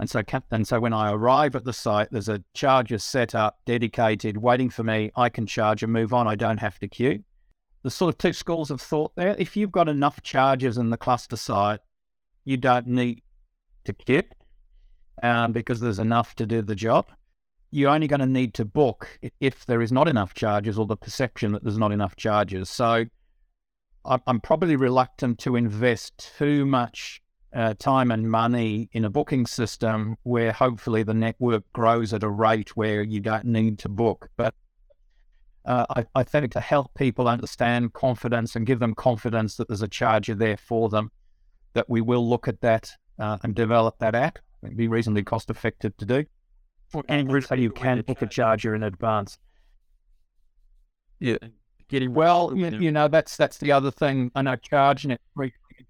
And 0.02 0.10
so, 0.10 0.24
and 0.50 0.68
so 0.68 0.80
when 0.80 0.94
I 0.94 1.12
arrive 1.12 1.56
at 1.56 1.64
the 1.64 1.74
site, 1.74 2.10
there's 2.10 2.28
a 2.28 2.44
charger 2.56 2.98
set 2.98 3.36
up, 3.36 3.60
dedicated, 3.68 4.36
waiting 4.36 4.72
for 4.72 4.84
me. 4.84 5.12
I 5.16 5.30
can 5.30 5.46
charge 5.46 5.84
and 5.84 5.94
move 5.94 6.12
on. 6.12 6.28
I 6.28 6.34
don't 6.34 6.58
have 6.58 6.80
to 6.80 6.88
queue. 6.88 7.24
The 7.84 7.92
sort 7.92 8.16
of 8.16 8.18
two 8.18 8.34
schools 8.34 8.72
of 8.72 8.82
thought 8.82 9.16
there. 9.16 9.36
If 9.38 9.56
you've 9.56 9.72
got 9.72 9.88
enough 9.88 10.24
chargers 10.24 10.80
in 10.80 10.90
the 10.90 10.98
cluster 10.98 11.36
site, 11.36 11.82
you 12.46 12.58
don't 12.58 12.88
need 12.88 13.22
to 13.84 13.94
queue 13.94 14.24
um, 15.22 15.52
because 15.52 15.80
there's 15.80 16.00
enough 16.00 16.34
to 16.38 16.48
do 16.48 16.64
the 16.64 16.74
job. 16.74 17.12
You're 17.70 17.92
only 17.92 18.08
going 18.08 18.22
to 18.22 18.26
need 18.26 18.56
to 18.56 18.66
book 18.66 19.20
if 19.40 19.68
there 19.68 19.84
is 19.84 19.92
not 19.92 20.08
enough 20.08 20.34
chargers 20.34 20.80
or 20.80 20.88
the 20.88 20.98
perception 20.98 21.52
that 21.52 21.64
there's 21.64 21.78
not 21.78 21.92
enough 21.92 22.16
chargers. 22.16 22.72
So 22.72 23.06
I'm 24.04 24.40
probably 24.40 24.78
reluctant 24.78 25.38
to 25.40 25.56
invest 25.56 26.34
too 26.40 26.66
much 26.66 27.22
uh, 27.54 27.74
time 27.78 28.12
and 28.12 28.30
money 28.30 28.90
in 28.94 29.06
a 29.06 29.10
booking 29.10 29.46
system 29.46 30.16
where 30.24 30.52
hopefully 30.52 31.04
the 31.04 31.14
network 31.14 31.64
grows 31.74 32.14
at 32.14 32.24
a 32.24 32.30
rate 32.30 32.76
where 32.78 33.02
you 33.02 33.20
don't 33.20 33.46
need 33.46 33.80
to 33.80 33.90
book. 33.90 34.30
But 34.38 34.54
uh, 35.66 35.86
I, 35.90 36.06
I, 36.16 36.24
think 36.24 36.52
to 36.54 36.60
help 36.60 36.94
people 36.96 37.28
understand 37.28 37.94
confidence 37.94 38.56
and 38.56 38.66
give 38.66 38.80
them 38.80 38.96
confidence 38.96 39.58
that 39.58 39.68
there's 39.68 39.82
a 39.82 39.88
charger 39.88 40.34
there 40.34 40.58
for 40.58 40.90
them, 40.90 41.12
that 41.74 41.90
we 41.90 42.02
will 42.02 42.28
look 42.28 42.48
at 42.48 42.62
that 42.62 42.90
uh, 43.20 43.38
and 43.44 43.54
develop 43.54 44.00
that 44.00 44.16
app. 44.16 44.40
It'd 44.64 44.78
be 44.78 44.88
reasonably 44.88 45.24
cost 45.24 45.50
effective 45.50 45.96
to 45.98 46.06
do. 46.06 46.26
And 47.08 47.44
so 47.44 47.56
you 47.56 47.72
can 47.72 48.02
book 48.02 48.22
a 48.22 48.28
charger 48.28 48.76
in 48.76 48.84
advance. 48.84 49.38
Yeah. 51.20 51.38
Getting 51.90 52.14
well, 52.14 52.54
you, 52.56 52.70
you 52.70 52.92
know, 52.92 53.08
that's 53.08 53.36
that's 53.36 53.58
the 53.58 53.72
other 53.74 53.92
thing. 53.92 54.32
I 54.34 54.42
know 54.42 54.56
ChargeNet 54.56 55.18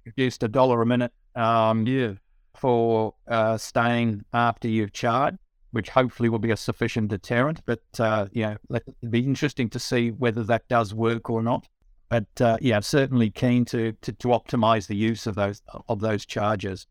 introduced 0.05 0.43
a 0.43 0.47
dollar 0.47 0.81
a 0.81 0.85
minute 0.85 1.13
um, 1.35 1.85
yeah. 1.87 2.13
for 2.55 3.13
uh, 3.27 3.57
staying 3.57 4.23
after 4.33 4.67
you've 4.67 4.93
charged, 4.93 5.37
which 5.71 5.89
hopefully 5.89 6.29
will 6.29 6.39
be 6.39 6.51
a 6.51 6.57
sufficient 6.57 7.09
deterrent. 7.09 7.61
But 7.65 7.81
uh, 7.99 8.27
yeah, 8.31 8.57
it'll 8.69 9.09
be 9.09 9.19
interesting 9.19 9.69
to 9.69 9.79
see 9.79 10.11
whether 10.11 10.43
that 10.43 10.67
does 10.67 10.93
work 10.93 11.29
or 11.29 11.41
not. 11.41 11.67
But 12.09 12.41
uh, 12.41 12.57
yeah, 12.61 12.81
certainly 12.81 13.29
keen 13.29 13.63
to, 13.65 13.93
to, 13.93 14.11
to 14.11 14.27
optimize 14.27 14.87
the 14.87 14.97
use 14.97 15.27
of 15.27 15.35
those 15.35 15.61
of 15.87 16.01
those 16.01 16.25
charges. 16.25 16.85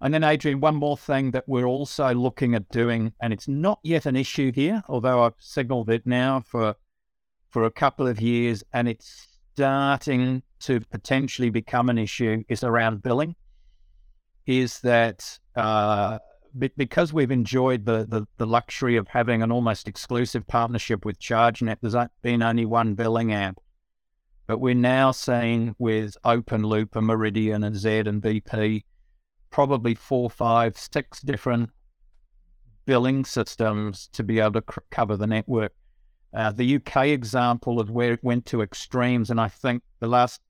And 0.00 0.14
then, 0.14 0.24
Adrian, 0.24 0.60
one 0.60 0.76
more 0.76 0.96
thing 0.96 1.32
that 1.32 1.48
we're 1.48 1.66
also 1.66 2.14
looking 2.14 2.54
at 2.54 2.68
doing, 2.68 3.12
and 3.20 3.32
it's 3.32 3.48
not 3.48 3.80
yet 3.82 4.06
an 4.06 4.14
issue 4.14 4.52
here, 4.52 4.82
although 4.88 5.22
I've 5.24 5.34
signaled 5.38 5.90
it 5.90 6.06
now 6.06 6.40
for 6.40 6.74
for 7.50 7.64
a 7.64 7.70
couple 7.70 8.06
of 8.06 8.20
years, 8.20 8.62
and 8.72 8.88
it's 8.88 9.28
starting 9.54 10.42
to 10.60 10.80
potentially 10.80 11.50
become 11.50 11.88
an 11.88 11.98
issue, 11.98 12.44
is 12.48 12.62
around 12.62 13.02
billing. 13.02 13.34
Is 14.48 14.80
that 14.80 15.38
uh, 15.54 16.18
because 16.76 17.12
we've 17.12 17.30
enjoyed 17.30 17.84
the, 17.84 18.06
the, 18.08 18.26
the 18.38 18.46
luxury 18.46 18.96
of 18.96 19.06
having 19.06 19.42
an 19.42 19.52
almost 19.52 19.86
exclusive 19.86 20.46
partnership 20.46 21.04
with 21.04 21.20
ChargeNet, 21.20 21.76
there's 21.82 21.94
been 22.22 22.42
only 22.42 22.64
one 22.64 22.94
billing 22.94 23.32
app. 23.32 23.58
But 24.46 24.58
we're 24.58 24.74
now 24.74 25.10
seeing 25.10 25.76
with 25.78 26.16
OpenLoop 26.24 26.96
and 26.96 27.06
Meridian 27.06 27.62
and 27.62 27.76
Z 27.76 27.98
and 27.98 28.22
BP 28.22 28.84
probably 29.50 29.94
four, 29.94 30.30
five, 30.30 30.76
six 30.76 31.20
different 31.20 31.70
billing 32.86 33.24
systems 33.24 34.08
to 34.12 34.22
be 34.22 34.40
able 34.40 34.60
to 34.60 34.64
c- 34.72 34.80
cover 34.90 35.16
the 35.16 35.26
network. 35.26 35.72
Uh, 36.34 36.52
the 36.52 36.76
UK 36.76 37.08
example 37.08 37.80
of 37.80 37.90
where 37.90 38.12
it 38.12 38.22
went 38.22 38.46
to 38.46 38.62
extremes, 38.62 39.30
and 39.30 39.40
I 39.40 39.48
think 39.48 39.82
the 40.00 40.06
last 40.06 40.40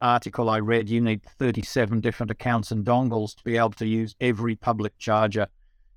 article 0.00 0.50
I 0.50 0.58
read, 0.58 0.88
you 0.88 1.00
need 1.00 1.22
37 1.22 2.00
different 2.00 2.30
accounts 2.30 2.70
and 2.70 2.84
dongles 2.84 3.34
to 3.36 3.44
be 3.44 3.56
able 3.56 3.70
to 3.70 3.86
use 3.86 4.14
every 4.20 4.56
public 4.56 4.96
charger 4.98 5.48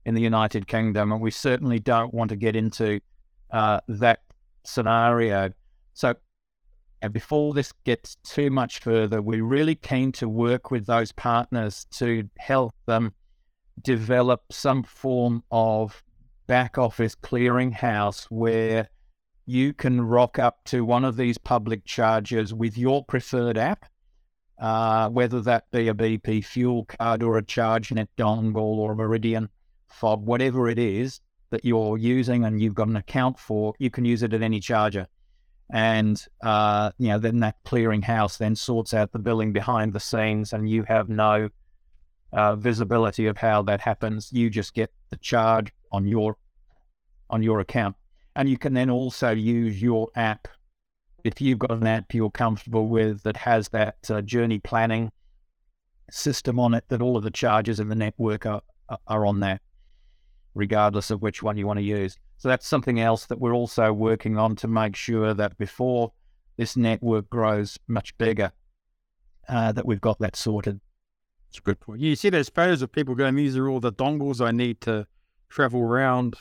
in 0.05 0.15
the 0.15 0.21
United 0.21 0.67
Kingdom, 0.67 1.11
and 1.11 1.21
we 1.21 1.31
certainly 1.31 1.79
don't 1.79 2.13
want 2.13 2.29
to 2.29 2.35
get 2.35 2.55
into 2.55 2.99
uh, 3.51 3.79
that 3.87 4.21
scenario. 4.63 5.51
So 5.93 6.15
and 7.01 7.13
before 7.13 7.53
this 7.53 7.71
gets 7.85 8.15
too 8.23 8.49
much 8.49 8.79
further, 8.79 9.21
we're 9.21 9.43
really 9.43 9.75
keen 9.75 10.11
to 10.13 10.27
work 10.27 10.69
with 10.69 10.85
those 10.85 11.11
partners 11.11 11.85
to 11.91 12.29
help 12.37 12.73
them 12.85 13.13
develop 13.81 14.43
some 14.51 14.83
form 14.83 15.43
of 15.51 16.03
back 16.47 16.77
office 16.77 17.15
clearinghouse 17.15 18.25
where 18.25 18.89
you 19.49 19.73
can 19.73 20.01
rock 20.01 20.37
up 20.39 20.63
to 20.65 20.85
one 20.85 21.03
of 21.03 21.17
these 21.17 21.37
public 21.37 21.85
chargers 21.85 22.53
with 22.53 22.77
your 22.77 23.03
preferred 23.03 23.57
app, 23.57 23.85
uh, 24.59 25.09
whether 25.09 25.41
that 25.41 25.69
be 25.71 25.87
a 25.87 25.93
BP 25.93 26.45
fuel 26.45 26.85
card 26.85 27.23
or 27.23 27.37
a 27.37 27.43
ChargeNet 27.43 28.07
dongle 28.17 28.57
or 28.57 28.91
a 28.91 28.95
Meridian 28.95 29.49
fob, 29.87 30.25
whatever 30.25 30.69
it 30.69 30.77
is 30.77 31.21
that 31.49 31.65
you're 31.65 31.97
using 31.97 32.45
and 32.45 32.61
you've 32.61 32.75
got 32.75 32.87
an 32.87 32.95
account 32.95 33.39
for, 33.39 33.73
you 33.79 33.89
can 33.89 34.05
use 34.05 34.21
it 34.21 34.33
at 34.33 34.41
any 34.41 34.59
charger 34.59 35.07
and 35.71 36.25
uh, 36.41 36.91
you 36.97 37.09
know 37.09 37.19
then 37.19 37.39
that 37.39 37.63
clearinghouse 37.63 38.37
then 38.37 38.55
sorts 38.55 38.93
out 38.93 39.11
the 39.11 39.19
billing 39.19 39.53
behind 39.53 39.93
the 39.93 39.99
scenes, 39.99 40.53
and 40.53 40.69
you 40.69 40.83
have 40.83 41.09
no 41.09 41.49
uh, 42.33 42.55
visibility 42.55 43.27
of 43.27 43.37
how 43.37 43.61
that 43.61 43.81
happens. 43.81 44.31
You 44.31 44.49
just 44.49 44.73
get 44.73 44.91
the 45.09 45.17
charge 45.17 45.71
on 45.91 46.07
your 46.07 46.37
on 47.29 47.43
your 47.43 47.59
account, 47.59 47.95
and 48.39 48.47
you 48.47 48.57
can 48.57 48.73
then 48.73 48.89
also 48.89 49.31
use 49.31 49.81
your 49.81 50.07
app 50.15 50.47
if 51.25 51.41
you've 51.41 51.59
got 51.59 51.71
an 51.71 51.85
app 51.85 52.13
you're 52.13 52.31
comfortable 52.31 52.87
with 52.87 53.21
that 53.23 53.35
has 53.35 53.67
that 53.67 53.97
uh, 54.09 54.21
journey 54.21 54.59
planning 54.59 55.11
system 56.09 56.57
on 56.57 56.73
it. 56.73 56.85
That 56.87 57.01
all 57.01 57.17
of 57.17 57.23
the 57.23 57.31
charges 57.31 57.81
in 57.81 57.89
the 57.89 57.95
network 57.95 58.45
are 58.45 58.61
are 59.07 59.25
on 59.25 59.41
there, 59.41 59.59
regardless 60.55 61.11
of 61.11 61.21
which 61.21 61.43
one 61.43 61.57
you 61.57 61.67
want 61.67 61.79
to 61.79 61.83
use. 61.83 62.17
So 62.37 62.47
that's 62.47 62.65
something 62.65 63.01
else 63.01 63.25
that 63.25 63.41
we're 63.41 63.53
also 63.53 63.91
working 63.91 64.37
on 64.37 64.55
to 64.55 64.69
make 64.69 64.95
sure 64.95 65.33
that 65.33 65.57
before 65.57 66.13
this 66.55 66.77
network 66.77 67.29
grows 67.29 67.77
much 67.89 68.17
bigger, 68.17 68.53
uh, 69.49 69.73
that 69.73 69.85
we've 69.85 69.99
got 69.99 70.17
that 70.19 70.37
sorted. 70.37 70.79
That's 71.49 71.57
a 71.57 71.61
good 71.61 71.81
point. 71.81 71.99
You 71.99 72.15
see 72.15 72.29
those 72.29 72.47
photos 72.47 72.81
of 72.81 72.89
people 72.93 73.15
going, 73.15 73.35
these 73.35 73.57
are 73.57 73.67
all 73.67 73.81
the 73.81 73.91
dongles 73.91 74.39
I 74.39 74.51
need 74.51 74.79
to 74.81 75.05
travel 75.49 75.81
around. 75.81 76.37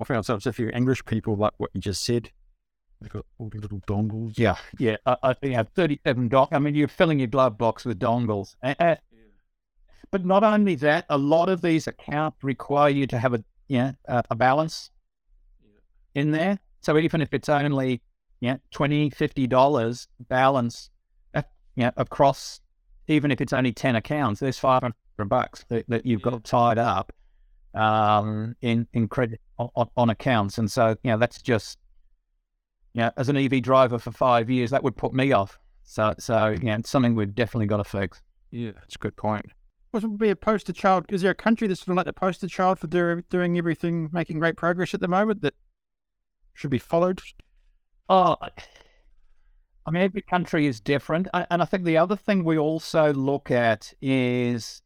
I 0.00 0.04
found 0.04 0.26
some 0.26 0.40
if 0.44 0.58
you're 0.58 0.70
English 0.70 1.04
people, 1.04 1.36
like 1.36 1.52
what 1.56 1.70
you 1.74 1.80
just 1.80 2.04
said. 2.04 2.30
They've 3.00 3.12
got 3.12 3.26
all 3.38 3.50
the 3.50 3.58
little 3.58 3.80
dongles. 3.80 4.38
Yeah, 4.38 4.56
yeah. 4.78 4.96
I, 5.04 5.16
I 5.22 5.32
think 5.34 5.50
you 5.50 5.56
have 5.56 5.68
37 5.70 6.28
dong. 6.28 6.48
I 6.50 6.58
mean, 6.58 6.74
you're 6.74 6.88
filling 6.88 7.18
your 7.18 7.28
glove 7.28 7.58
box 7.58 7.84
with 7.84 7.98
dongles. 7.98 8.56
Uh, 8.62 8.74
uh, 8.78 8.96
but 10.10 10.24
not 10.24 10.42
only 10.44 10.76
that, 10.76 11.04
a 11.10 11.18
lot 11.18 11.48
of 11.48 11.60
these 11.60 11.86
accounts 11.86 12.42
require 12.42 12.88
you 12.88 13.06
to 13.08 13.18
have 13.18 13.34
a 13.34 13.44
yeah 13.68 13.92
a, 14.06 14.24
a 14.30 14.34
balance 14.34 14.90
in 16.14 16.30
there. 16.30 16.58
So 16.80 16.96
even 16.98 17.20
if 17.20 17.34
it's 17.34 17.48
only 17.48 18.00
yeah, 18.40 18.56
20 18.70 19.10
$50 19.10 20.06
balance 20.28 20.90
uh, 21.34 21.42
yeah, 21.74 21.90
across, 21.96 22.60
even 23.08 23.30
if 23.30 23.40
it's 23.40 23.52
only 23.52 23.72
10 23.72 23.96
accounts, 23.96 24.40
there's 24.40 24.58
500 24.58 24.94
bucks 25.28 25.64
that, 25.68 25.84
that 25.88 26.04
you've 26.04 26.22
got 26.22 26.44
tied 26.44 26.78
up 26.78 27.12
um, 27.76 28.56
in, 28.62 28.88
in 28.92 29.06
credit 29.06 29.40
on, 29.58 29.88
on, 29.96 30.10
accounts. 30.10 30.58
And 30.58 30.70
so, 30.70 30.96
you 31.02 31.10
know, 31.10 31.18
that's 31.18 31.40
just, 31.42 31.78
you 32.94 33.02
know, 33.02 33.10
as 33.16 33.28
an 33.28 33.36
EV 33.36 33.62
driver 33.62 33.98
for 33.98 34.10
five 34.10 34.50
years, 34.50 34.70
that 34.70 34.82
would 34.82 34.96
put 34.96 35.12
me 35.12 35.32
off. 35.32 35.58
So, 35.84 36.14
so 36.18 36.48
you 36.48 36.64
know, 36.64 36.74
it's 36.74 36.90
something 36.90 37.14
we've 37.14 37.34
definitely 37.34 37.66
got 37.66 37.76
to 37.76 37.84
fix. 37.84 38.22
Yeah, 38.50 38.72
that's 38.74 38.96
a 38.96 38.98
good 38.98 39.16
point. 39.16 39.46
What 39.90 40.02
would 40.02 40.18
be 40.18 40.30
a 40.30 40.36
poster 40.36 40.72
child? 40.72 41.06
Is 41.10 41.22
there 41.22 41.30
a 41.30 41.34
country 41.34 41.68
that's 41.68 41.80
sort 41.80 41.90
of 41.90 41.96
like 41.96 42.06
the 42.06 42.12
poster 42.12 42.48
child 42.48 42.78
for 42.78 42.86
do, 42.86 43.22
doing 43.30 43.56
everything, 43.56 44.08
making 44.12 44.38
great 44.38 44.56
progress 44.56 44.94
at 44.94 45.00
the 45.00 45.08
moment 45.08 45.42
that 45.42 45.54
should 46.54 46.70
be 46.70 46.78
followed? 46.78 47.20
Oh, 48.08 48.36
I 49.86 49.90
mean, 49.90 50.02
every 50.02 50.22
country 50.22 50.66
is 50.66 50.80
different. 50.80 51.28
And 51.32 51.62
I 51.62 51.64
think 51.64 51.84
the 51.84 51.98
other 51.98 52.16
thing 52.16 52.44
we 52.44 52.58
also 52.58 53.12
look 53.12 53.50
at 53.50 53.92
is 54.00 54.82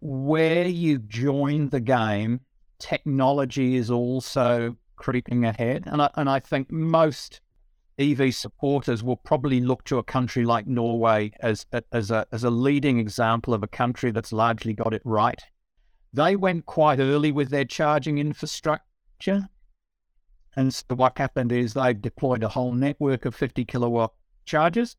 where 0.00 0.66
you 0.66 0.98
join 0.98 1.68
the 1.68 1.80
game, 1.80 2.40
technology 2.78 3.76
is 3.76 3.90
also 3.90 4.76
creeping 4.96 5.44
ahead. 5.44 5.84
And 5.86 6.02
I, 6.02 6.10
and 6.14 6.28
I 6.28 6.40
think 6.40 6.70
most 6.70 7.40
EV 7.98 8.34
supporters 8.34 9.02
will 9.02 9.16
probably 9.16 9.60
look 9.60 9.84
to 9.84 9.98
a 9.98 10.02
country 10.02 10.44
like 10.44 10.66
Norway 10.66 11.32
as, 11.40 11.66
as, 11.92 12.10
a, 12.10 12.26
as 12.32 12.44
a 12.44 12.50
leading 12.50 12.98
example 12.98 13.54
of 13.54 13.62
a 13.62 13.68
country 13.68 14.10
that's 14.10 14.32
largely 14.32 14.74
got 14.74 14.92
it 14.92 15.02
right. 15.04 15.40
They 16.12 16.36
went 16.36 16.66
quite 16.66 16.98
early 16.98 17.32
with 17.32 17.50
their 17.50 17.64
charging 17.64 18.18
infrastructure. 18.18 19.48
And 20.56 20.72
so 20.72 20.84
what 20.94 21.18
happened 21.18 21.52
is 21.52 21.74
they 21.74 21.94
deployed 21.94 22.42
a 22.42 22.48
whole 22.48 22.72
network 22.72 23.24
of 23.24 23.34
50 23.34 23.64
kilowatt 23.64 24.12
chargers. 24.44 24.96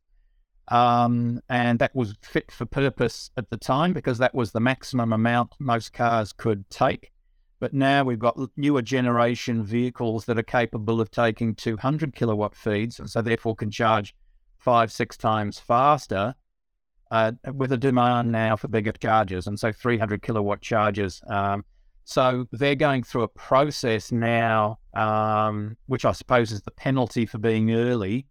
Um, 0.70 1.40
and 1.48 1.78
that 1.78 1.94
was 1.94 2.14
fit 2.22 2.52
for 2.52 2.66
purpose 2.66 3.30
at 3.36 3.48
the 3.48 3.56
time 3.56 3.92
because 3.92 4.18
that 4.18 4.34
was 4.34 4.52
the 4.52 4.60
maximum 4.60 5.12
amount 5.12 5.54
most 5.58 5.92
cars 5.92 6.32
could 6.32 6.68
take. 6.68 7.10
But 7.60 7.74
now 7.74 8.04
we've 8.04 8.18
got 8.18 8.38
newer 8.56 8.82
generation 8.82 9.64
vehicles 9.64 10.26
that 10.26 10.38
are 10.38 10.42
capable 10.42 11.00
of 11.00 11.10
taking 11.10 11.54
200 11.54 12.14
kilowatt 12.14 12.54
feeds, 12.54 13.00
and 13.00 13.10
so 13.10 13.20
therefore 13.20 13.56
can 13.56 13.70
charge 13.70 14.14
five, 14.58 14.92
six 14.92 15.16
times 15.16 15.58
faster. 15.58 16.34
Uh, 17.10 17.32
with 17.54 17.72
a 17.72 17.76
demand 17.78 18.30
now 18.30 18.54
for 18.54 18.68
bigger 18.68 18.92
chargers, 18.92 19.46
and 19.46 19.58
so 19.58 19.72
300 19.72 20.20
kilowatt 20.20 20.60
chargers 20.60 21.22
um, 21.28 21.64
so 22.08 22.46
they're 22.52 22.74
going 22.74 23.02
through 23.02 23.24
a 23.24 23.28
process 23.28 24.10
now, 24.10 24.78
um, 24.94 25.76
which 25.88 26.06
I 26.06 26.12
suppose 26.12 26.52
is 26.52 26.62
the 26.62 26.70
penalty 26.70 27.26
for 27.26 27.36
being 27.36 27.70
early, 27.70 28.24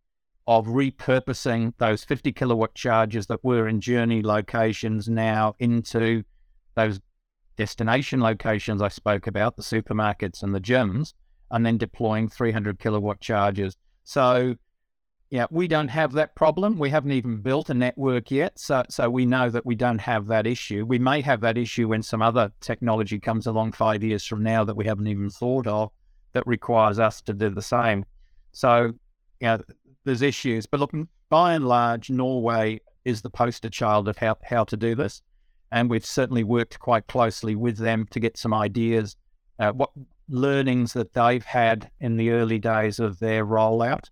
of 0.48 0.68
repurposing 0.68 1.74
those 1.78 2.04
50 2.04 2.32
kilowatt 2.32 2.74
chargers 2.74 3.28
that 3.28 3.44
were 3.44 3.68
in 3.68 3.82
journey 3.82 4.22
locations 4.22 5.10
now 5.10 5.56
into 5.60 6.24
those 6.76 7.00
destination 7.58 8.22
locations 8.22 8.82
I 8.82 8.88
spoke 8.88 9.28
about, 9.28 9.58
the 9.58 9.64
supermarkets 9.64 10.44
and 10.44 10.56
the 10.56 10.62
gyms, 10.62 11.14
and 11.52 11.66
then 11.66 11.78
deploying 11.78 12.30
300 12.30 12.80
kilowatt 12.80 13.20
chargers. 13.20 13.76
So 14.06 14.56
yeah, 15.30 15.48
we 15.52 15.68
don't 15.68 15.90
have 15.90 16.14
that 16.14 16.36
problem. 16.36 16.80
We 16.80 16.90
haven't 16.90 17.12
even 17.12 17.42
built 17.42 17.70
a 17.70 17.74
network 17.74 18.32
yet, 18.32 18.58
so 18.58 18.84
so 18.90 19.10
we 19.10 19.26
know 19.26 19.50
that 19.50 19.66
we 19.66 19.76
don't 19.76 20.00
have 20.00 20.28
that 20.28 20.48
issue. 20.48 20.86
We 20.86 21.00
may 21.00 21.20
have 21.22 21.42
that 21.42 21.58
issue 21.58 21.90
when 21.90 22.02
some 22.02 22.22
other 22.22 22.50
technology 22.62 23.20
comes 23.20 23.46
along 23.46 23.74
five 23.74 24.02
years 24.04 24.24
from 24.24 24.42
now 24.42 24.64
that 24.64 24.78
we 24.78 24.86
haven't 24.86 25.08
even 25.08 25.30
thought 25.30 25.68
of 25.68 25.92
that 26.32 26.48
requires 26.48 27.00
us 27.00 27.22
to 27.24 27.34
do 27.34 27.50
the 27.50 27.62
same. 27.62 28.06
So, 28.54 28.94
know, 29.42 29.62
there's 30.08 30.24
issues, 30.24 30.66
but 30.66 30.80
look, 30.80 30.92
by 31.30 31.54
and 31.54 31.68
large, 31.68 32.10
Norway 32.10 32.82
is 33.06 33.22
the 33.22 33.30
poster 33.30 33.70
child 33.70 34.08
of 34.08 34.18
how 34.18 34.38
how 34.44 34.64
to 34.64 34.76
do 34.76 34.96
this, 34.96 35.22
and 35.72 35.90
we've 35.90 36.06
certainly 36.06 36.44
worked 36.44 36.80
quite 36.80 37.06
closely 37.08 37.56
with 37.56 37.78
them 37.78 38.08
to 38.12 38.20
get 38.20 38.38
some 38.38 38.54
ideas, 38.54 39.16
uh, 39.60 39.72
what 39.72 39.92
learnings 40.30 40.94
that 40.94 41.14
they've 41.14 41.46
had 41.46 41.90
in 42.00 42.18
the 42.18 42.32
early 42.32 42.60
days 42.60 43.00
of 43.00 43.20
their 43.20 43.46
rollout 43.46 44.10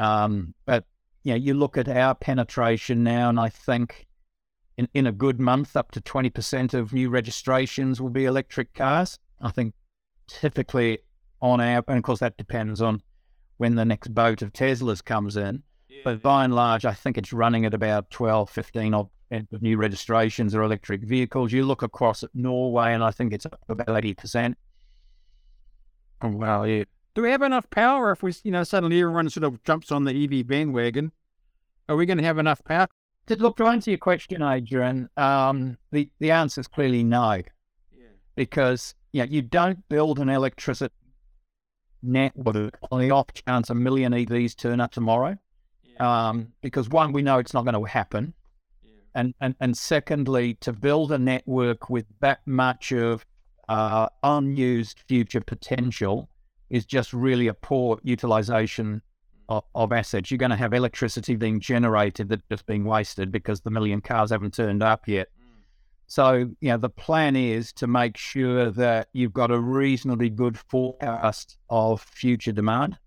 um, 0.00 0.54
but 0.64 0.84
you 1.22 1.32
know, 1.32 1.36
you 1.36 1.54
look 1.54 1.76
at 1.76 1.88
our 1.88 2.14
penetration 2.14 3.04
now, 3.04 3.28
and 3.28 3.38
I 3.38 3.50
think 3.50 4.06
in, 4.78 4.88
in 4.94 5.06
a 5.06 5.12
good 5.12 5.38
month, 5.38 5.76
up 5.76 5.90
to 5.92 6.00
20% 6.00 6.72
of 6.72 6.92
new 6.92 7.10
registrations 7.10 8.00
will 8.00 8.08
be 8.08 8.24
electric 8.24 8.72
cars. 8.72 9.18
I 9.42 9.50
think 9.50 9.74
typically 10.26 10.98
on 11.42 11.60
our, 11.60 11.84
and 11.86 11.98
of 11.98 12.02
course 12.02 12.20
that 12.20 12.38
depends 12.38 12.80
on 12.80 13.02
when 13.60 13.74
the 13.74 13.84
next 13.84 14.14
boat 14.14 14.40
of 14.40 14.54
Teslas 14.54 15.04
comes 15.04 15.36
in. 15.36 15.62
Yeah. 15.90 16.00
But 16.02 16.22
by 16.22 16.44
and 16.44 16.54
large, 16.54 16.86
I 16.86 16.94
think 16.94 17.18
it's 17.18 17.30
running 17.30 17.66
at 17.66 17.74
about 17.74 18.08
12, 18.08 18.48
15 18.48 18.94
of 18.94 19.10
new 19.60 19.76
registrations 19.76 20.54
or 20.54 20.62
electric 20.62 21.02
vehicles. 21.02 21.52
You 21.52 21.66
look 21.66 21.82
across 21.82 22.22
at 22.22 22.30
Norway, 22.32 22.94
and 22.94 23.04
I 23.04 23.10
think 23.10 23.34
it's 23.34 23.44
up 23.44 23.60
about 23.68 23.86
80%. 23.86 24.54
Oh, 26.22 26.28
wow, 26.28 26.64
yeah. 26.64 26.84
Do 27.14 27.20
we 27.20 27.30
have 27.30 27.42
enough 27.42 27.68
power 27.68 28.10
if 28.12 28.22
we, 28.22 28.32
you 28.44 28.50
know, 28.50 28.64
suddenly 28.64 28.98
everyone 28.98 29.28
sort 29.28 29.44
of 29.44 29.62
jumps 29.62 29.92
on 29.92 30.04
the 30.04 30.24
EV 30.24 30.46
bandwagon? 30.46 31.12
Are 31.90 31.96
we 31.96 32.06
going 32.06 32.16
to 32.18 32.24
have 32.24 32.38
enough 32.38 32.64
power? 32.64 32.88
To 33.26 33.36
look 33.36 33.58
to 33.58 33.66
answer 33.66 33.90
your 33.90 33.98
question, 33.98 34.42
Adrian, 34.42 35.10
um, 35.18 35.76
the 35.92 36.08
the 36.18 36.30
answer 36.30 36.62
is 36.62 36.66
clearly 36.66 37.04
no, 37.04 37.32
yeah. 37.32 38.06
because 38.36 38.94
you 39.12 39.20
know, 39.20 39.28
you 39.30 39.42
don't 39.42 39.86
build 39.90 40.18
an 40.18 40.30
electricity 40.30 40.94
network 42.02 42.78
on 42.90 43.00
the 43.00 43.10
off 43.10 43.26
chance 43.32 43.70
a 43.70 43.74
million 43.74 44.12
EVs 44.12 44.56
turn 44.56 44.80
up 44.80 44.92
tomorrow. 44.92 45.36
Yeah. 45.84 46.28
Um, 46.28 46.52
because 46.62 46.88
one, 46.88 47.12
we 47.12 47.22
know 47.22 47.38
it's 47.38 47.54
not 47.54 47.64
going 47.64 47.74
to 47.74 47.84
happen, 47.84 48.32
yeah. 48.82 48.92
and, 49.14 49.34
and 49.40 49.54
and 49.60 49.76
secondly, 49.76 50.54
to 50.60 50.72
build 50.72 51.12
a 51.12 51.18
network 51.18 51.90
with 51.90 52.06
that 52.20 52.40
much 52.46 52.92
of 52.92 53.24
uh, 53.68 54.08
unused 54.22 55.00
future 55.06 55.40
potential 55.40 56.28
is 56.70 56.84
just 56.84 57.12
really 57.12 57.48
a 57.48 57.54
poor 57.54 58.00
utilization 58.02 59.02
of, 59.48 59.64
of, 59.74 59.92
assets. 59.92 60.30
You're 60.30 60.38
going 60.38 60.50
to 60.50 60.56
have 60.56 60.72
electricity 60.72 61.36
being 61.36 61.60
generated 61.60 62.28
that's 62.28 62.42
just 62.50 62.66
being 62.66 62.84
wasted 62.84 63.30
because 63.30 63.60
the 63.60 63.70
million 63.70 64.00
cars 64.00 64.30
haven't 64.30 64.54
turned 64.54 64.82
up 64.82 65.06
yet. 65.06 65.28
So, 66.10 66.50
you 66.60 66.70
know, 66.70 66.76
the 66.76 66.90
plan 66.90 67.36
is 67.36 67.72
to 67.74 67.86
make 67.86 68.16
sure 68.16 68.72
that 68.72 69.06
you've 69.12 69.32
got 69.32 69.52
a 69.52 69.60
reasonably 69.60 70.28
good 70.28 70.58
forecast 70.58 71.56
of 71.68 72.02
future 72.02 72.50
demand. 72.50 72.98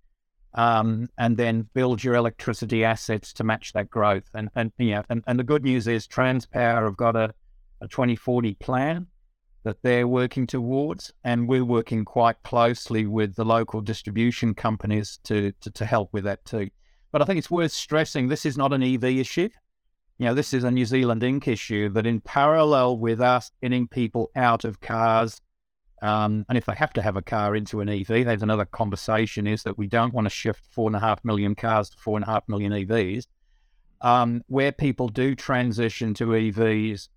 Um, 0.53 1.09
and 1.17 1.35
then 1.35 1.67
build 1.73 2.01
your 2.01 2.15
electricity 2.15 2.85
assets 2.85 3.33
to 3.33 3.43
match 3.43 3.73
that 3.73 3.89
growth. 3.89 4.29
And 4.35 4.49
and 4.55 4.71
yeah, 4.77 5.01
and, 5.09 5.21
and 5.27 5.37
the 5.37 5.43
good 5.43 5.65
news 5.65 5.85
is 5.85 6.07
Transpower 6.07 6.85
have 6.85 6.95
got 6.95 7.17
a, 7.17 7.33
a 7.81 7.89
2040 7.89 8.53
plan 8.53 9.07
that 9.63 9.81
they're 9.81 10.07
working 10.07 10.47
towards. 10.47 11.11
And 11.25 11.49
we're 11.49 11.65
working 11.65 12.05
quite 12.05 12.41
closely 12.43 13.05
with 13.05 13.35
the 13.35 13.43
local 13.43 13.81
distribution 13.81 14.53
companies 14.53 15.19
to, 15.25 15.51
to, 15.59 15.71
to 15.71 15.85
help 15.85 16.13
with 16.13 16.23
that 16.23 16.45
too. 16.45 16.69
But 17.11 17.21
I 17.21 17.25
think 17.25 17.37
it's 17.37 17.51
worth 17.51 17.73
stressing 17.73 18.29
this 18.29 18.45
is 18.45 18.57
not 18.57 18.71
an 18.71 18.81
EV 18.81 19.03
issue. 19.03 19.49
Know, 20.23 20.33
this 20.33 20.53
is 20.53 20.63
a 20.63 20.71
New 20.71 20.85
Zealand 20.85 21.21
Inc. 21.21 21.47
issue 21.47 21.89
that, 21.89 22.05
in 22.05 22.21
parallel 22.21 22.97
with 22.97 23.19
us 23.21 23.51
getting 23.61 23.87
people 23.87 24.31
out 24.35 24.63
of 24.63 24.79
cars, 24.79 25.41
um, 26.01 26.45
and 26.49 26.57
if 26.57 26.65
they 26.65 26.75
have 26.75 26.93
to 26.93 27.01
have 27.01 27.15
a 27.15 27.21
car 27.21 27.55
into 27.55 27.79
an 27.79 27.89
EV, 27.89 28.07
there's 28.07 28.43
another 28.43 28.65
conversation 28.65 29.47
is 29.47 29.63
that 29.63 29.77
we 29.77 29.87
don't 29.87 30.13
want 30.13 30.25
to 30.25 30.29
shift 30.29 30.65
four 30.71 30.87
and 30.87 30.95
a 30.95 30.99
half 30.99 31.23
million 31.23 31.55
cars 31.55 31.89
to 31.89 31.97
four 31.97 32.17
and 32.17 32.25
a 32.25 32.27
half 32.29 32.43
million 32.47 32.71
EVs. 32.73 33.25
Um, 34.01 34.43
where 34.47 34.73
people 34.73 35.07
do 35.07 35.33
transition 35.33 36.13
to 36.15 36.25
EVs, 36.27 37.07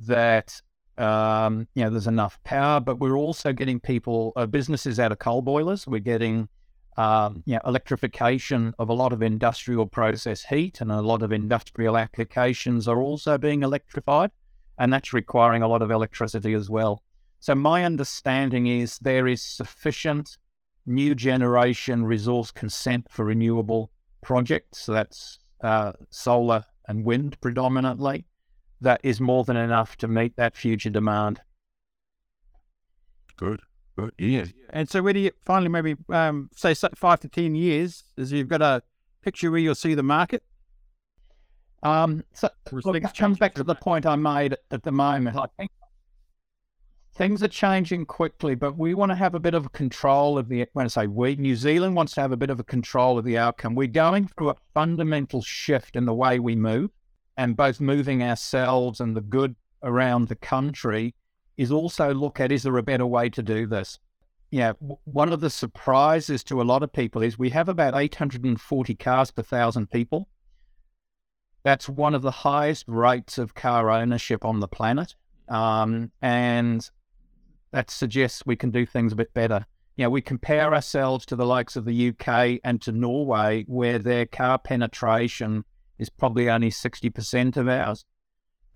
that 0.00 0.60
um, 0.98 1.68
you 1.74 1.84
know, 1.84 1.90
there's 1.90 2.06
enough 2.06 2.42
power, 2.44 2.80
but 2.80 2.98
we're 2.98 3.16
also 3.16 3.52
getting 3.52 3.80
people, 3.80 4.32
uh, 4.36 4.46
businesses 4.46 4.98
out 4.98 5.12
of 5.12 5.18
coal 5.18 5.42
boilers. 5.42 5.86
We're 5.86 6.00
getting, 6.00 6.48
um, 6.98 7.44
you 7.46 7.54
know, 7.54 7.60
electrification 7.64 8.74
of 8.80 8.88
a 8.88 8.92
lot 8.92 9.12
of 9.12 9.22
industrial 9.22 9.86
process 9.86 10.42
heat, 10.42 10.80
and 10.80 10.90
a 10.90 11.00
lot 11.00 11.22
of 11.22 11.32
industrial 11.32 11.96
applications 11.96 12.88
are 12.88 13.00
also 13.00 13.38
being 13.38 13.62
electrified, 13.62 14.32
and 14.78 14.92
that's 14.92 15.12
requiring 15.12 15.62
a 15.62 15.68
lot 15.68 15.80
of 15.80 15.92
electricity 15.92 16.54
as 16.54 16.68
well. 16.68 17.02
So 17.38 17.54
my 17.54 17.84
understanding 17.84 18.66
is 18.66 18.98
there 18.98 19.28
is 19.28 19.40
sufficient 19.40 20.38
new 20.86 21.14
generation 21.14 22.04
resource 22.04 22.50
consent 22.50 23.06
for 23.08 23.26
renewable 23.26 23.92
projects. 24.20 24.86
That's 24.86 25.38
uh, 25.62 25.92
solar 26.10 26.64
and 26.88 27.04
wind 27.04 27.40
predominantly 27.40 28.24
that 28.80 29.00
is 29.04 29.20
more 29.20 29.44
than 29.44 29.56
enough 29.56 29.96
to 29.98 30.08
meet 30.08 30.34
that 30.36 30.56
future 30.56 30.90
demand. 30.90 31.40
Good, 33.36 33.60
good, 33.98 34.12
yeah. 34.18 34.44
And 34.70 34.88
so, 34.88 35.02
where 35.02 35.12
do 35.12 35.20
you 35.20 35.32
finally 35.44 35.68
maybe 35.68 35.96
um, 36.10 36.50
say 36.54 36.74
five 36.74 37.20
to 37.20 37.28
ten 37.28 37.54
years? 37.54 38.04
Is 38.16 38.32
you've 38.32 38.48
got 38.48 38.62
a 38.62 38.82
picture 39.22 39.50
where 39.50 39.60
you'll 39.60 39.74
see 39.74 39.94
the 39.94 40.02
market? 40.02 40.42
Um, 41.82 42.24
so 42.32 42.48
look, 42.72 42.96
it 42.96 43.14
comes 43.16 43.38
back 43.38 43.54
to 43.54 43.62
the 43.62 43.74
point 43.74 44.04
I 44.04 44.16
made 44.16 44.56
at 44.70 44.82
the 44.82 44.90
moment. 44.90 45.36
I 45.36 45.46
think 45.56 45.70
things 47.14 47.42
are 47.42 47.48
changing 47.48 48.06
quickly, 48.06 48.54
but 48.54 48.76
we 48.76 48.94
want 48.94 49.10
to 49.10 49.16
have 49.16 49.34
a 49.34 49.40
bit 49.40 49.54
of 49.54 49.72
control 49.72 50.38
of 50.38 50.48
the. 50.48 50.66
When 50.72 50.86
I 50.86 50.88
say 50.88 51.06
we, 51.06 51.36
New 51.36 51.56
Zealand 51.56 51.94
wants 51.94 52.14
to 52.14 52.20
have 52.20 52.32
a 52.32 52.36
bit 52.36 52.50
of 52.50 52.60
a 52.60 52.64
control 52.64 53.18
of 53.18 53.24
the 53.24 53.38
outcome. 53.38 53.74
We're 53.74 53.88
going 53.88 54.28
through 54.28 54.50
a 54.50 54.56
fundamental 54.74 55.42
shift 55.42 55.96
in 55.96 56.04
the 56.04 56.14
way 56.14 56.38
we 56.38 56.56
move 56.56 56.90
and 57.36 57.56
both 57.56 57.80
moving 57.80 58.22
ourselves 58.22 59.00
and 59.00 59.16
the 59.16 59.20
good 59.20 59.54
around 59.82 60.26
the 60.26 60.36
country 60.36 61.14
is 61.58 61.72
also 61.72 62.14
look 62.14 62.40
at 62.40 62.52
is 62.52 62.62
there 62.62 62.78
a 62.78 62.82
better 62.82 63.04
way 63.04 63.28
to 63.28 63.42
do 63.42 63.66
this? 63.66 63.98
Yeah, 64.50 64.72
one 65.04 65.30
of 65.30 65.40
the 65.40 65.50
surprises 65.50 66.42
to 66.44 66.62
a 66.62 66.64
lot 66.64 66.82
of 66.82 66.90
people 66.90 67.22
is 67.22 67.38
we 67.38 67.50
have 67.50 67.68
about 67.68 67.94
840 67.94 68.94
cars 68.94 69.30
per 69.30 69.42
thousand 69.42 69.90
people. 69.90 70.28
That's 71.64 71.88
one 71.88 72.14
of 72.14 72.22
the 72.22 72.30
highest 72.30 72.86
rates 72.88 73.36
of 73.36 73.54
car 73.54 73.90
ownership 73.90 74.44
on 74.44 74.60
the 74.60 74.68
planet. 74.68 75.14
Um, 75.48 76.12
and 76.22 76.88
that 77.72 77.90
suggests 77.90 78.46
we 78.46 78.56
can 78.56 78.70
do 78.70 78.86
things 78.86 79.12
a 79.12 79.16
bit 79.16 79.34
better. 79.34 79.66
You 79.96 80.04
know, 80.04 80.10
we 80.10 80.22
compare 80.22 80.72
ourselves 80.72 81.26
to 81.26 81.36
the 81.36 81.44
likes 81.44 81.76
of 81.76 81.84
the 81.84 82.08
UK 82.10 82.60
and 82.64 82.80
to 82.82 82.92
Norway, 82.92 83.64
where 83.66 83.98
their 83.98 84.24
car 84.24 84.58
penetration 84.58 85.64
is 85.98 86.08
probably 86.08 86.48
only 86.48 86.70
60% 86.70 87.56
of 87.56 87.68
ours. 87.68 88.04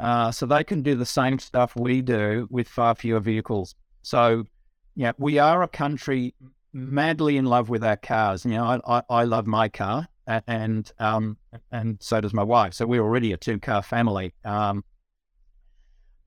Uh, 0.02 0.32
so 0.32 0.46
they 0.46 0.64
can 0.64 0.82
do 0.82 0.96
the 0.96 1.06
same 1.06 1.38
stuff 1.38 1.76
we 1.76 2.02
do 2.02 2.48
with 2.50 2.66
far 2.66 2.92
fewer 2.92 3.20
vehicles. 3.20 3.76
So, 4.02 4.44
yeah, 4.96 5.12
we 5.16 5.38
are 5.38 5.62
a 5.62 5.68
country 5.68 6.34
madly 6.72 7.36
in 7.36 7.44
love 7.44 7.68
with 7.68 7.84
our 7.84 7.96
cars. 7.96 8.44
You 8.44 8.52
know, 8.52 8.64
I, 8.64 8.98
I, 8.98 9.02
I 9.08 9.24
love 9.24 9.46
my 9.46 9.68
car, 9.68 10.08
and 10.26 10.90
um, 10.98 11.36
and 11.70 11.98
so 12.00 12.20
does 12.20 12.34
my 12.34 12.42
wife. 12.42 12.74
So 12.74 12.84
we're 12.84 13.00
already 13.00 13.32
a 13.32 13.36
two 13.36 13.60
car 13.60 13.80
family. 13.80 14.34
Um, 14.44 14.82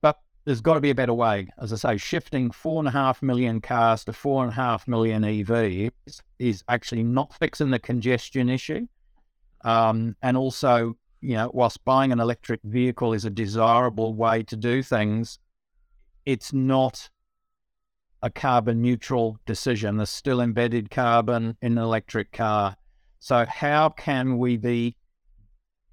but 0.00 0.20
there's 0.46 0.62
got 0.62 0.74
to 0.74 0.80
be 0.80 0.90
a 0.90 0.94
better 0.94 1.12
way. 1.14 1.48
As 1.60 1.70
I 1.74 1.76
say, 1.76 1.96
shifting 1.98 2.50
four 2.50 2.78
and 2.78 2.88
a 2.88 2.92
half 2.92 3.22
million 3.22 3.60
cars 3.60 4.04
to 4.04 4.14
four 4.14 4.42
and 4.42 4.52
a 4.52 4.56
half 4.56 4.88
million 4.88 5.22
EVs 5.22 6.22
is 6.38 6.64
actually 6.68 7.02
not 7.02 7.34
fixing 7.34 7.70
the 7.70 7.78
congestion 7.78 8.48
issue. 8.48 8.86
Um, 9.64 10.16
and 10.22 10.38
also, 10.38 10.96
you 11.26 11.34
know, 11.34 11.50
whilst 11.52 11.84
buying 11.84 12.12
an 12.12 12.20
electric 12.20 12.60
vehicle 12.62 13.12
is 13.12 13.24
a 13.24 13.30
desirable 13.30 14.14
way 14.14 14.44
to 14.44 14.54
do 14.54 14.80
things, 14.80 15.40
it's 16.24 16.52
not 16.52 17.10
a 18.22 18.30
carbon 18.30 18.80
neutral 18.80 19.36
decision. 19.44 19.96
There's 19.96 20.08
still 20.08 20.40
embedded 20.40 20.88
carbon 20.88 21.56
in 21.60 21.72
an 21.72 21.78
electric 21.78 22.30
car. 22.30 22.76
So, 23.18 23.44
how 23.44 23.88
can 23.88 24.38
we 24.38 24.56
be 24.56 24.96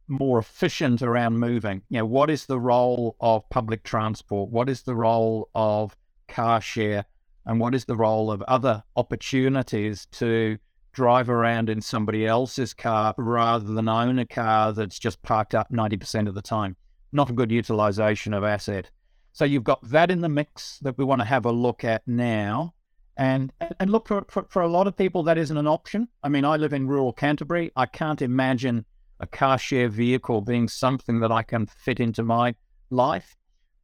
more 0.08 0.38
efficient 0.38 1.02
around 1.02 1.40
moving? 1.40 1.82
You 1.90 2.00
know, 2.00 2.06
what 2.06 2.30
is 2.30 2.46
the 2.46 2.60
role 2.60 3.16
of 3.20 3.50
public 3.50 3.82
transport? 3.82 4.52
What 4.52 4.70
is 4.70 4.84
the 4.84 4.96
role 4.96 5.50
of 5.56 5.98
car 6.28 6.62
share? 6.62 7.06
And 7.48 7.60
what 7.60 7.74
is 7.74 7.86
the 7.86 7.98
role 7.98 8.32
of 8.32 8.44
other 8.44 8.84
opportunities 8.96 10.06
to 10.12 10.60
drive 10.94 11.30
around 11.30 11.70
in 11.70 11.82
somebody 11.82 12.26
else's 12.26 12.74
car 12.74 13.14
rather 13.18 13.74
than 13.74 13.90
own 13.90 14.20
a 14.20 14.26
car 14.26 14.72
that's 14.72 15.00
just 15.00 15.22
parked 15.24 15.56
up 15.56 15.72
90% 15.72 16.28
of 16.28 16.36
the 16.36 16.42
time. 16.42 16.76
Not 17.12 17.30
a 17.30 17.34
good 17.34 17.52
utilization 17.52 18.34
of 18.34 18.44
asset. 18.44 18.90
So 19.34 19.46
you've 19.46 19.64
got 19.64 19.88
that 19.90 20.12
in 20.12 20.22
the 20.22 20.30
mix 20.30 20.80
that 20.80 20.98
we 20.98 21.04
want 21.04 21.22
to 21.22 21.26
have 21.26 21.46
a 21.46 21.52
look 21.52 21.84
at 21.84 22.08
now. 22.08 22.74
And 23.16 23.54
and 23.80 23.92
look 23.92 24.08
for, 24.08 24.26
for, 24.28 24.48
for 24.50 24.64
a 24.64 24.68
lot 24.68 24.88
of 24.88 24.98
people 24.98 25.22
that 25.24 25.38
isn't 25.38 25.58
an 25.58 25.68
option. 25.68 26.08
I 26.24 26.30
mean, 26.30 26.46
I 26.46 26.58
live 26.58 26.74
in 26.74 26.88
rural 26.88 27.14
Canterbury. 27.14 27.72
I 27.76 27.86
can't 27.86 28.24
imagine 28.24 28.86
a 29.20 29.28
car 29.28 29.60
share 29.60 29.88
vehicle 29.88 30.42
being 30.42 30.68
something 30.68 31.20
that 31.20 31.32
I 31.32 31.44
can 31.44 31.68
fit 31.68 32.00
into 32.00 32.24
my 32.24 32.56
life. 32.90 33.36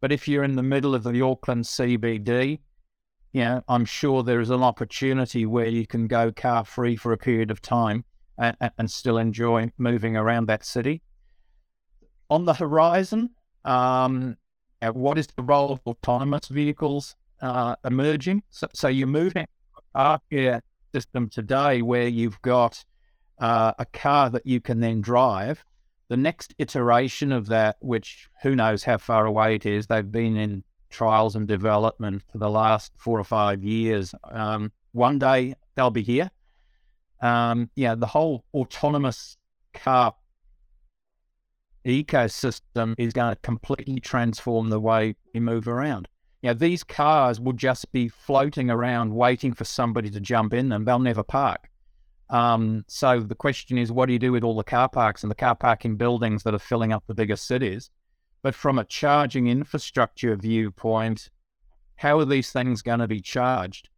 But 0.01 0.11
if 0.11 0.27
you're 0.27 0.43
in 0.43 0.55
the 0.55 0.63
middle 0.63 0.95
of 0.95 1.03
the 1.03 1.21
Auckland 1.21 1.65
CBD, 1.65 2.59
know, 3.33 3.63
I'm 3.67 3.85
sure 3.85 4.23
there 4.23 4.39
is 4.39 4.49
an 4.49 4.63
opportunity 4.63 5.45
where 5.45 5.67
you 5.67 5.85
can 5.85 6.07
go 6.07 6.31
car 6.31 6.65
free 6.65 6.95
for 6.95 7.13
a 7.13 7.17
period 7.17 7.51
of 7.51 7.61
time 7.61 8.03
and, 8.37 8.55
and, 8.77 8.89
still 8.89 9.17
enjoy 9.17 9.71
moving 9.77 10.15
around 10.15 10.47
that 10.47 10.65
city. 10.65 11.01
On 12.29 12.45
the 12.45 12.53
horizon, 12.53 13.31
um, 13.65 14.37
uh, 14.81 14.91
what 14.91 15.17
is 15.17 15.27
the 15.27 15.43
role 15.43 15.73
of 15.73 15.79
autonomous 15.85 16.47
vehicles 16.47 17.15
uh, 17.41 17.75
emerging? 17.85 18.43
So, 18.49 18.67
so, 18.73 18.87
you're 18.87 19.07
moving 19.07 19.45
up 19.93 20.23
car 20.31 20.61
system 20.93 21.29
today 21.29 21.81
where 21.81 22.07
you've 22.07 22.41
got 22.41 22.83
uh, 23.39 23.73
a 23.77 23.85
car 23.85 24.29
that 24.29 24.45
you 24.45 24.61
can 24.61 24.79
then 24.79 25.01
drive. 25.01 25.63
The 26.07 26.17
next 26.17 26.55
iteration 26.57 27.31
of 27.31 27.47
that, 27.47 27.77
which 27.81 28.29
who 28.41 28.55
knows 28.55 28.83
how 28.83 28.97
far 28.97 29.25
away 29.25 29.55
it 29.55 29.65
is, 29.65 29.87
they've 29.87 30.11
been 30.11 30.37
in 30.37 30.63
trials 30.89 31.35
and 31.35 31.47
development 31.47 32.23
for 32.31 32.37
the 32.37 32.49
last 32.49 32.91
four 32.97 33.19
or 33.19 33.23
five 33.23 33.63
years. 33.63 34.13
Um, 34.31 34.71
one 34.91 35.19
day 35.19 35.55
they'll 35.75 35.91
be 35.91 36.03
here. 36.03 36.31
Um, 37.21 37.69
yeah, 37.75 37.95
the 37.95 38.07
whole 38.07 38.45
autonomous 38.53 39.37
car 39.73 40.15
ecosystem 41.85 42.95
is 42.97 43.13
going 43.13 43.33
to 43.33 43.41
completely 43.41 43.99
transform 43.99 44.69
the 44.69 44.79
way 44.79 45.15
we 45.33 45.39
move 45.39 45.67
around. 45.67 46.07
Know, 46.41 46.53
these 46.53 46.83
cars 46.83 47.39
will 47.39 47.53
just 47.53 47.91
be 47.91 48.07
floating 48.07 48.69
around 48.69 49.13
waiting 49.13 49.53
for 49.53 49.65
somebody 49.65 50.09
to 50.11 50.19
jump 50.19 50.53
in 50.53 50.69
them. 50.69 50.85
They'll 50.85 50.99
never 50.99 51.23
park. 51.23 51.69
Um, 52.29 52.85
so 52.87 53.19
the 53.19 53.35
question 53.35 53.77
is, 53.77 53.91
what 53.91 54.05
do 54.05 54.13
you 54.13 54.19
do 54.19 54.31
with 54.31 54.43
all 54.43 54.55
the 54.55 54.63
car 54.63 54.87
parks 54.87 55.23
and 55.23 55.31
the 55.31 55.35
car 55.35 55.55
parking 55.55 55.97
buildings 55.97 56.43
that 56.43 56.53
are 56.53 56.59
filling 56.59 56.93
up 56.93 57.03
the 57.07 57.13
biggest 57.15 57.45
cities? 57.45 57.89
But 58.41 58.55
from 58.55 58.79
a 58.79 58.85
charging 58.85 59.47
infrastructure 59.47 60.35
viewpoint, 60.35 61.29
how 61.95 62.19
are 62.19 62.25
these 62.25 62.51
things 62.51 62.81
going 62.81 62.99
to 62.99 63.07
be 63.07 63.21
charged? 63.21 63.89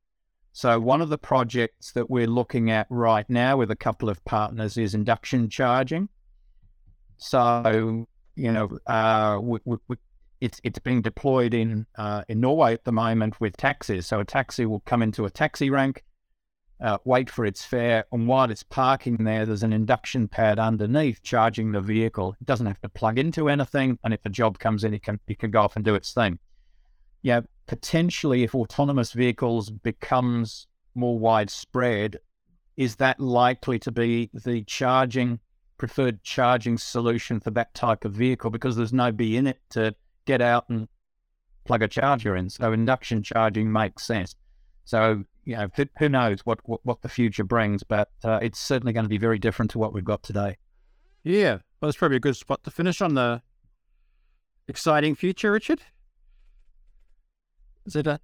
So 0.54 0.80
one 0.80 1.02
of 1.02 1.10
the 1.10 1.18
projects 1.18 1.92
that 1.94 2.10
we're 2.10 2.28
looking 2.28 2.70
at 2.72 2.88
right 2.90 3.30
now 3.30 3.58
with 3.58 3.72
a 3.72 3.76
couple 3.76 4.10
of 4.10 4.24
partners 4.26 4.78
is 4.78 4.94
induction 4.94 5.50
charging. 5.50 6.10
So 7.18 8.08
you 8.36 8.52
know, 8.52 8.78
uh, 8.88 9.40
we, 9.42 9.60
we, 9.66 9.78
we, 9.88 9.96
it's 10.40 10.60
it's 10.64 10.80
being 10.80 11.02
deployed 11.02 11.54
in 11.54 11.86
uh, 11.98 12.24
in 12.28 12.40
Norway 12.40 12.74
at 12.74 12.84
the 12.84 12.92
moment 12.92 13.40
with 13.40 13.56
taxis. 13.58 14.08
So 14.08 14.20
a 14.20 14.26
taxi 14.26 14.66
will 14.66 14.82
come 14.82 15.02
into 15.02 15.26
a 15.26 15.30
taxi 15.30 15.70
rank, 15.70 16.04
uh, 16.82 16.98
wait 17.06 17.30
for 17.30 17.46
its 17.46 17.64
fare, 17.64 18.06
and 18.12 18.28
while 18.28 18.50
it's 18.50 18.64
parking 18.64 19.18
there, 19.18 19.46
there's 19.46 19.64
an 19.64 19.74
induction 19.74 20.28
pad 20.28 20.58
underneath 20.58 21.22
charging 21.22 21.72
the 21.72 21.82
vehicle. 21.82 22.36
It 22.42 22.48
doesn't 22.48 22.66
have 22.66 22.82
to 22.82 22.90
plug 22.90 23.20
into 23.20 23.50
anything, 23.50 24.00
and 24.04 24.14
if 24.14 24.22
a 24.26 24.30
job 24.30 24.58
comes 24.58 24.84
in, 24.84 24.94
it 24.94 25.04
can 25.04 25.20
it 25.28 25.40
can 25.40 25.52
go 25.52 25.62
off 25.62 25.76
and 25.76 25.86
do 25.86 25.96
its 25.96 26.14
thing. 26.14 26.40
Yeah, 27.22 27.42
potentially, 27.68 28.44
if 28.44 28.56
autonomous 28.56 29.12
vehicles 29.12 29.70
becomes 29.70 30.68
more 30.96 31.20
widespread, 31.20 32.18
is 32.78 32.96
that 32.96 33.20
likely 33.20 33.78
to 33.80 33.92
be 33.92 34.32
the 34.34 34.64
charging 34.64 35.40
preferred 35.78 36.24
charging 36.24 36.78
solution 36.78 37.40
for 37.40 37.50
that 37.52 37.74
type 37.74 38.06
of 38.06 38.14
vehicle 38.14 38.52
because 38.52 38.76
there's 38.76 38.94
no 38.94 39.12
be 39.12 39.36
in 39.36 39.48
it 39.48 39.58
to 39.70 39.96
get 40.26 40.40
out 40.40 40.70
and 40.70 40.88
plug 41.66 41.82
a 41.82 41.88
charger 41.88 42.36
in. 42.36 42.50
So 42.50 42.72
induction 42.72 43.24
charging 43.24 43.72
makes 43.72 44.06
sense. 44.06 44.36
So 44.86 45.24
you 45.46 45.56
know, 45.56 45.70
who, 45.76 45.86
who 45.98 46.10
knows 46.10 46.42
what, 46.42 46.60
what, 46.64 46.80
what 46.84 47.02
the 47.02 47.10
future 47.10 47.44
brings, 47.44 47.84
but 47.84 48.10
uh, 48.24 48.40
it's 48.42 48.60
certainly 48.60 48.94
going 48.94 49.06
to 49.06 49.10
be 49.10 49.18
very 49.18 49.40
different 49.40 49.72
to 49.72 49.80
what 49.80 49.94
we've 49.94 50.04
got 50.04 50.24
today. 50.24 50.58
Yeah, 51.24 51.54
well, 51.80 51.90
that's 51.90 51.98
probably 51.98 52.18
a 52.18 52.22
good 52.22 52.36
spot 52.36 52.64
to 52.64 52.72
finish 52.72 53.02
on 53.02 53.16
the 53.16 53.42
exciting 54.68 55.16
future, 55.16 55.52
Richard. 55.52 55.82
Is 57.86 57.96
it 57.96 58.08
a 58.08 58.20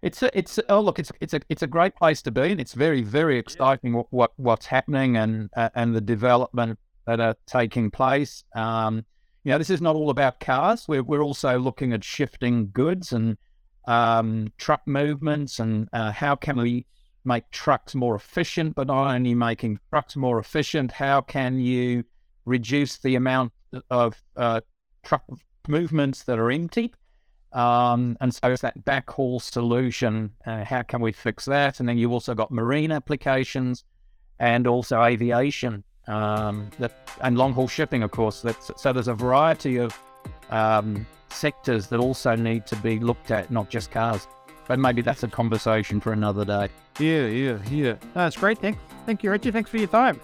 it's 0.00 0.22
a, 0.22 0.38
it's 0.38 0.60
oh 0.68 0.80
look, 0.80 0.98
it's 0.98 1.10
it's 1.20 1.34
a 1.34 1.40
it's 1.48 1.62
a 1.62 1.66
great 1.66 1.96
place 1.96 2.22
to 2.22 2.30
be, 2.30 2.52
and 2.52 2.60
it's 2.60 2.74
very 2.74 3.02
very 3.02 3.38
exciting 3.38 3.94
what, 3.94 4.06
what 4.10 4.32
what's 4.36 4.66
happening 4.66 5.16
and 5.16 5.50
uh, 5.56 5.70
and 5.74 5.94
the 5.94 6.00
development 6.00 6.78
that 7.06 7.20
are 7.20 7.34
taking 7.46 7.90
place. 7.90 8.44
Um, 8.54 9.04
you 9.42 9.52
know, 9.52 9.58
this 9.58 9.70
is 9.70 9.80
not 9.80 9.96
all 9.96 10.10
about 10.10 10.38
cars. 10.38 10.86
We're 10.86 11.02
we're 11.02 11.22
also 11.22 11.58
looking 11.58 11.92
at 11.92 12.04
shifting 12.04 12.70
goods 12.72 13.12
and 13.12 13.36
um, 13.88 14.52
truck 14.58 14.86
movements 14.86 15.58
and 15.58 15.88
uh, 15.94 16.12
how 16.12 16.36
can 16.36 16.58
we 16.58 16.84
make 17.24 17.50
trucks 17.50 17.94
more 17.94 18.14
efficient, 18.14 18.74
but 18.74 18.86
not 18.86 19.14
only 19.14 19.34
making 19.34 19.80
trucks 19.90 20.14
more 20.14 20.38
efficient, 20.38 20.92
how 20.92 21.22
can 21.22 21.58
you 21.58 22.04
reduce 22.44 22.98
the 22.98 23.16
amount 23.16 23.50
of 23.90 24.22
uh, 24.36 24.60
truck 25.02 25.24
movements 25.66 26.22
that 26.24 26.38
are 26.38 26.50
empty? 26.50 26.94
Um, 27.54 28.18
and 28.20 28.34
so 28.34 28.50
it's 28.50 28.60
that 28.60 28.84
backhaul 28.84 29.40
solution. 29.40 30.32
Uh, 30.46 30.64
how 30.64 30.82
can 30.82 31.00
we 31.00 31.12
fix 31.12 31.46
that? 31.46 31.80
And 31.80 31.88
then 31.88 31.96
you've 31.96 32.12
also 32.12 32.34
got 32.34 32.50
marine 32.50 32.92
applications 32.92 33.84
and 34.38 34.66
also 34.66 35.02
aviation 35.02 35.82
um, 36.08 36.68
that, 36.78 36.92
and 37.22 37.38
long 37.38 37.54
haul 37.54 37.68
shipping, 37.68 38.02
of 38.02 38.10
course. 38.10 38.42
That's, 38.42 38.70
so 38.76 38.92
there's 38.92 39.08
a 39.08 39.14
variety 39.14 39.78
of 39.78 39.98
um, 40.50 41.06
sectors 41.30 41.86
that 41.88 42.00
also 42.00 42.34
need 42.34 42.66
to 42.66 42.76
be 42.76 42.98
looked 42.98 43.30
at, 43.30 43.50
not 43.50 43.68
just 43.68 43.90
cars. 43.90 44.26
But 44.66 44.78
maybe 44.78 45.00
that's 45.00 45.22
a 45.22 45.28
conversation 45.28 46.00
for 46.00 46.12
another 46.12 46.44
day. 46.44 46.68
Yeah, 46.98 47.26
yeah, 47.26 47.58
yeah. 47.70 47.94
That's 48.12 48.36
great. 48.36 48.58
Thank, 48.58 48.78
thank 49.06 49.22
you, 49.22 49.30
Richard. 49.30 49.54
Thanks 49.54 49.70
for 49.70 49.78
your 49.78 49.88
time. 49.88 50.20